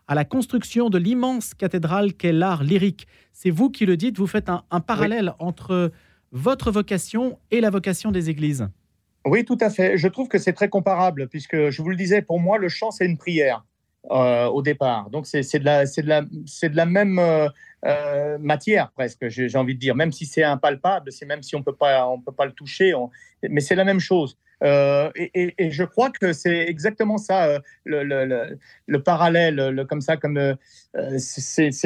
à 0.07 0.15
la 0.15 0.25
construction 0.25 0.89
de 0.89 0.97
l'immense 0.97 1.53
cathédrale 1.53 2.13
qu'est 2.13 2.31
l'art 2.31 2.63
lyrique. 2.63 3.07
C'est 3.33 3.49
vous 3.49 3.69
qui 3.69 3.85
le 3.85 3.97
dites, 3.97 4.17
vous 4.17 4.27
faites 4.27 4.49
un, 4.49 4.79
parallèle 4.79 5.33
entre 5.39 5.91
votre 6.31 6.71
vocation 6.71 7.39
et 7.51 7.61
la 7.61 7.69
vocation 7.69 8.11
des 8.11 8.29
églises. 8.29 8.67
Oui, 9.25 9.43
tout 9.43 9.57
à 9.59 9.69
fait. 9.69 9.97
Je 9.97 10.07
trouve 10.07 10.27
que 10.29 10.37
c'est 10.37 10.53
très 10.53 10.69
comparable, 10.69 11.27
puisque 11.27 11.69
je 11.69 11.81
vous 11.81 11.89
le 11.89 11.95
disais, 11.95 12.21
pour 12.21 12.39
moi, 12.39 12.57
le 12.57 12.69
chant, 12.69 12.91
c'est 12.91 13.05
une 13.05 13.17
prière. 13.17 13.65
Euh, 14.11 14.45
au 14.45 14.61
départ. 14.61 15.09
Donc 15.09 15.27
c'est 15.27 15.41
de, 15.59 15.65
la, 15.65 15.83
de, 15.83 16.01
la, 16.03 16.21
de 16.21 16.75
la 16.77 16.85
même 16.85 17.19
euh, 17.19 17.49
euh, 17.85 18.37
matière 18.37 18.89
presque, 18.91 19.27
j'ai 19.27 19.57
envie 19.57 19.75
de 19.75 19.79
dire, 19.81 19.95
même 19.95 20.13
si 20.13 20.25
c'est 20.25 20.43
impalpable, 20.43 21.11
c'est 21.11 21.25
même 21.25 21.43
si 21.43 21.57
on 21.57 21.63
peut 21.63 21.75
pas, 21.75 22.07
on 22.07 22.21
peut 22.21 22.31
pas 22.31 22.45
le 22.45 22.53
toucher, 22.53 22.93
mais 23.49 23.59
c'est 23.59 23.75
la 23.75 23.83
même 23.83 23.99
chose. 23.99 24.37
Et, 24.63 25.53
et, 25.57 25.71
je 25.71 25.83
crois 25.83 26.09
que 26.09 26.33
c'est 26.33 26.67
exactement 26.67 27.17
ça, 27.17 27.59
le, 27.83 28.03
le, 28.03 28.57
le, 28.87 29.03
parallèle, 29.03 29.85
comme 29.87 30.01
ça, 30.01 30.17
comme 30.17 30.55
c'est 31.37 31.85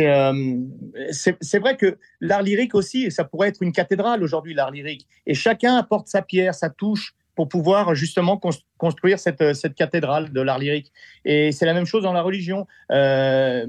vrai 1.60 1.78
que 1.78 1.98
l'art 2.22 2.44
lyrique 2.44 2.76
aussi, 2.76 3.12
ça 3.12 3.26
pourrait 3.26 3.50
être 3.50 3.62
une 3.62 3.74
cathédrale 3.74 4.24
aujourd'hui, 4.24 4.54
l'art 4.54 4.72
lyrique, 4.72 5.08
et 5.26 5.34
chacun 5.34 5.76
apporte 5.76 6.08
sa 6.08 6.22
pierre, 6.22 6.56
sa 6.56 6.70
touche 6.70 7.14
pour 7.36 7.48
pouvoir 7.48 7.96
justement 7.96 8.40
construire 8.78 9.20
cette, 9.20 9.54
cette 9.56 9.76
cathédrale 9.76 10.32
de 10.32 10.42
l'art 10.42 10.60
lyrique. 10.60 10.92
Et 11.26 11.52
c'est 11.52 11.66
la 11.66 11.74
même 11.74 11.86
chose 11.86 12.04
dans 12.04 12.14
la 12.14 12.22
religion. 12.22 12.68
Euh, 12.92 13.66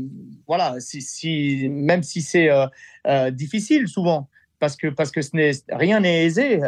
voilà, 0.47 0.77
si, 0.81 1.69
même 1.71 2.03
si 2.03 2.23
c'est 2.23 2.51
euh, 2.51 2.67
euh, 3.07 3.31
difficile 3.31 3.89
souvent, 3.89 4.29
parce 4.59 4.77
que, 4.77 4.89
parce 4.89 5.11
que 5.11 5.23
ce 5.23 5.31
rien 5.75 6.01
n'est 6.01 6.25
aisé. 6.25 6.61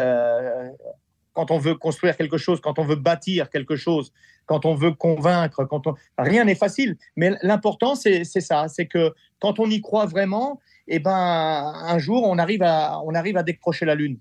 Quand 1.35 1.51
on 1.51 1.59
veut 1.59 1.75
construire 1.75 2.17
quelque 2.17 2.39
chose, 2.39 2.61
quand 2.61 2.79
on 2.79 2.85
veut 2.85 2.97
bâtir 2.97 3.51
quelque 3.51 3.77
chose, 3.77 4.13
quand 4.47 4.65
on 4.65 4.75
veut 4.75 4.93
convaincre, 4.93 5.65
quand 5.65 5.87
on... 5.87 5.95
rien 6.17 6.45
n'est 6.45 6.55
facile. 6.55 6.97
Mais 7.17 7.33
l'important, 7.43 7.95
c'est, 7.95 8.25
ça, 8.25 8.69
c'est 8.69 8.87
que 8.87 9.13
quand 9.41 9.59
on 9.59 9.69
y 9.69 9.81
croit 9.81 10.07
vraiment, 10.07 10.61
et 10.87 10.97
eh 10.97 10.99
ben, 10.99 11.13
un 11.13 11.99
jour, 11.99 12.23
on 12.25 12.39
arrive 12.39 12.63
à, 12.63 13.01
on 13.05 13.15
arrive 13.15 13.37
à 13.37 13.43
décrocher 13.43 13.85
la 13.85 13.95
lune. 13.95 14.19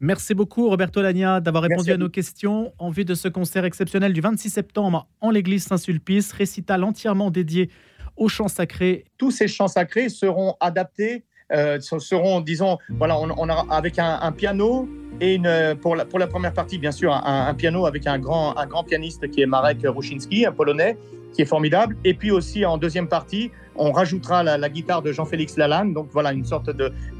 Merci 0.00 0.34
beaucoup 0.34 0.68
Roberto 0.68 1.00
Lagna 1.00 1.40
d'avoir 1.40 1.62
répondu 1.62 1.90
à, 1.92 1.96
nos 1.96 2.08
questions 2.08 2.72
en 2.78 2.90
vue 2.90 3.04
de 3.04 3.14
ce 3.14 3.28
concert 3.28 3.64
exceptionnel 3.64 4.12
du 4.12 4.20
26 4.20 4.50
septembre 4.50 5.08
en 5.20 5.30
l'église 5.30 5.64
Saint-Sulpice, 5.64 6.32
récital 6.32 6.84
entièrement 6.84 7.30
dédié 7.30 7.70
aux 8.16 8.28
chants 8.28 8.48
sacrés. 8.48 9.04
Tous 9.18 9.30
ces 9.30 9.48
chants 9.48 9.68
sacrés 9.68 10.08
seront 10.08 10.56
adaptés, 10.60 11.24
euh, 11.52 11.78
seront, 11.80 12.40
disons, 12.40 12.78
voilà, 12.90 13.18
on, 13.18 13.48
avec 13.70 13.98
un, 13.98 14.32
piano 14.32 14.88
et 15.20 15.34
une, 15.34 15.76
pour, 15.80 15.96
la, 15.96 16.04
pour 16.04 16.18
la 16.18 16.26
première 16.26 16.52
partie, 16.52 16.78
bien 16.78 16.92
sûr, 16.92 17.12
un, 17.12 17.54
piano 17.54 17.86
avec 17.86 18.06
un 18.06 18.18
grand, 18.18 18.56
un 18.56 18.66
grand 18.66 18.84
pianiste 18.84 19.30
qui 19.30 19.42
est 19.42 19.46
Marek 19.46 19.78
Ruchinski, 19.84 20.46
un 20.46 20.52
polonais, 20.52 20.96
qui 21.34 21.42
est 21.42 21.46
formidable. 21.46 21.96
Et 22.04 22.14
puis 22.14 22.30
aussi 22.30 22.64
en 22.64 22.78
deuxième 22.78 23.08
partie, 23.08 23.50
on 23.76 23.92
rajoutera 23.92 24.42
la, 24.42 24.68
guitare 24.68 25.02
de 25.02 25.12
Jean-Félix 25.12 25.56
Lalanne. 25.56 25.92
Donc 25.92 26.08
voilà, 26.12 26.32
une 26.32 26.44
sorte 26.44 26.70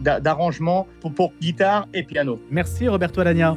d'arrangement 0.00 0.86
pour, 1.00 1.12
pour, 1.12 1.32
guitare 1.40 1.86
et 1.92 2.02
piano. 2.02 2.40
Merci 2.50 2.88
Roberto 2.88 3.20
Alagna. 3.20 3.56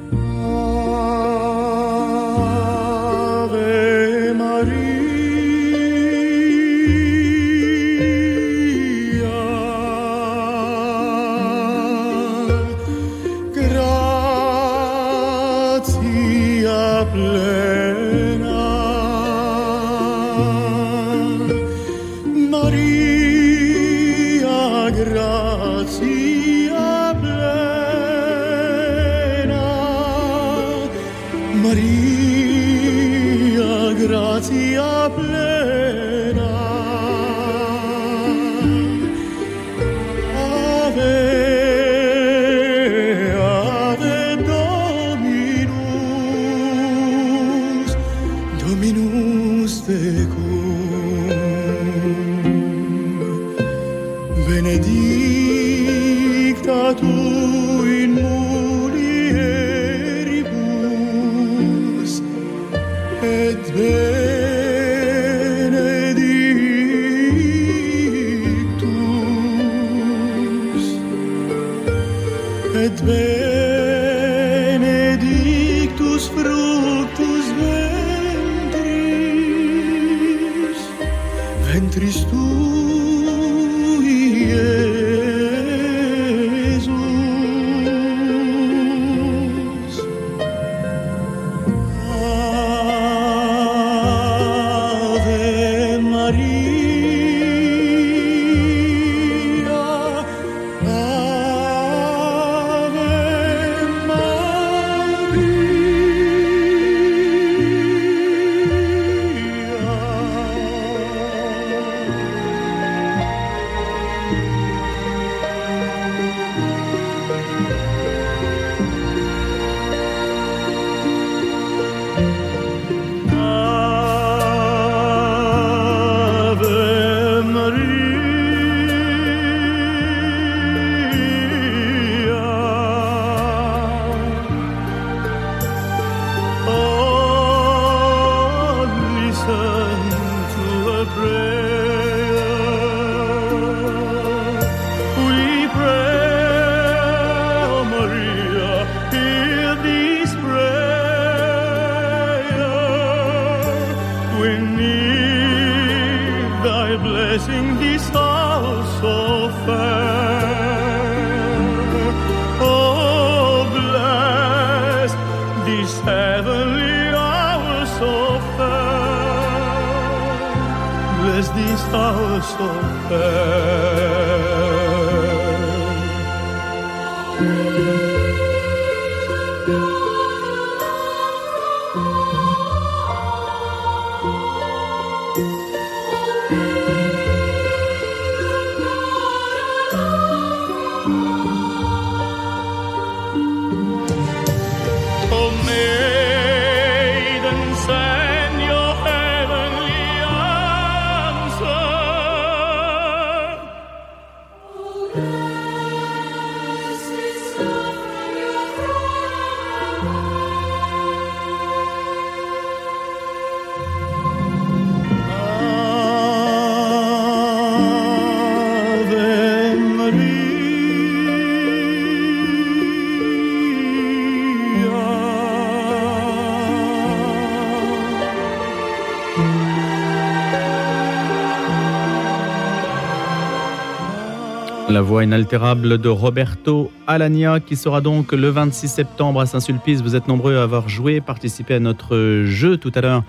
La 234.98 235.04
voix 235.04 235.24
inaltérable 235.24 236.00
de 236.00 236.10
Roberto 236.10 236.92
Alagna 237.06 237.60
qui 237.60 237.76
sera 237.76 238.02
donc 238.02 238.32
le 238.32 238.50
26 238.50 238.88
septembre 238.88 239.42
à 239.42 239.46
Saint-Sulpice. 239.46 240.02
Vous 240.02 240.16
êtes 240.16 240.28
nombreux 240.28 240.58
à 240.58 240.64
avoir 240.64 240.90
joué, 240.90 241.22
participé 241.22 241.76
à 241.76 241.80
notre 241.80 242.42
jeu 242.46 242.78
tout 242.78 242.92
à 242.96 243.02
l'heure. 243.02 243.24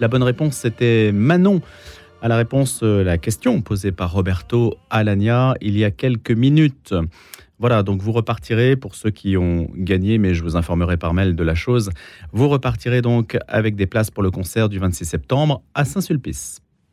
La 0.00 0.08
bonne 0.08 0.22
réponse 0.22 0.54
c'était 0.54 1.12
Manon. 1.14 1.62
À 2.20 2.28
la 2.28 2.36
réponse, 2.36 2.80
euh, 2.82 3.02
la 3.02 3.16
question 3.16 3.62
posée 3.62 3.90
par 3.90 4.12
Roberto 4.12 4.76
Alagna 4.90 5.54
il 5.62 5.78
y 5.78 5.84
a 5.84 5.90
quelques 5.90 6.30
minutes. 6.30 6.92
Voilà, 7.58 7.82
donc 7.82 8.02
vous 8.02 8.12
repartirez 8.12 8.76
pour 8.76 8.94
ceux 8.94 9.10
qui 9.10 9.38
ont 9.38 9.70
gagné, 9.74 10.18
mais 10.18 10.34
je 10.34 10.42
vous 10.42 10.56
informerai 10.56 10.98
par 10.98 11.14
mail 11.14 11.36
de 11.36 11.42
la 11.42 11.54
chose. 11.54 11.88
Vous 12.32 12.50
repartirez 12.50 13.00
donc 13.00 13.38
avec 13.48 13.76
des 13.76 13.86
places 13.86 14.10
pour 14.10 14.22
le 14.22 14.30
concert 14.30 14.68
du 14.68 14.78
26 14.78 15.06
septembre 15.06 15.62
à 15.72 15.86
Saint-Sulpice. 15.86 16.63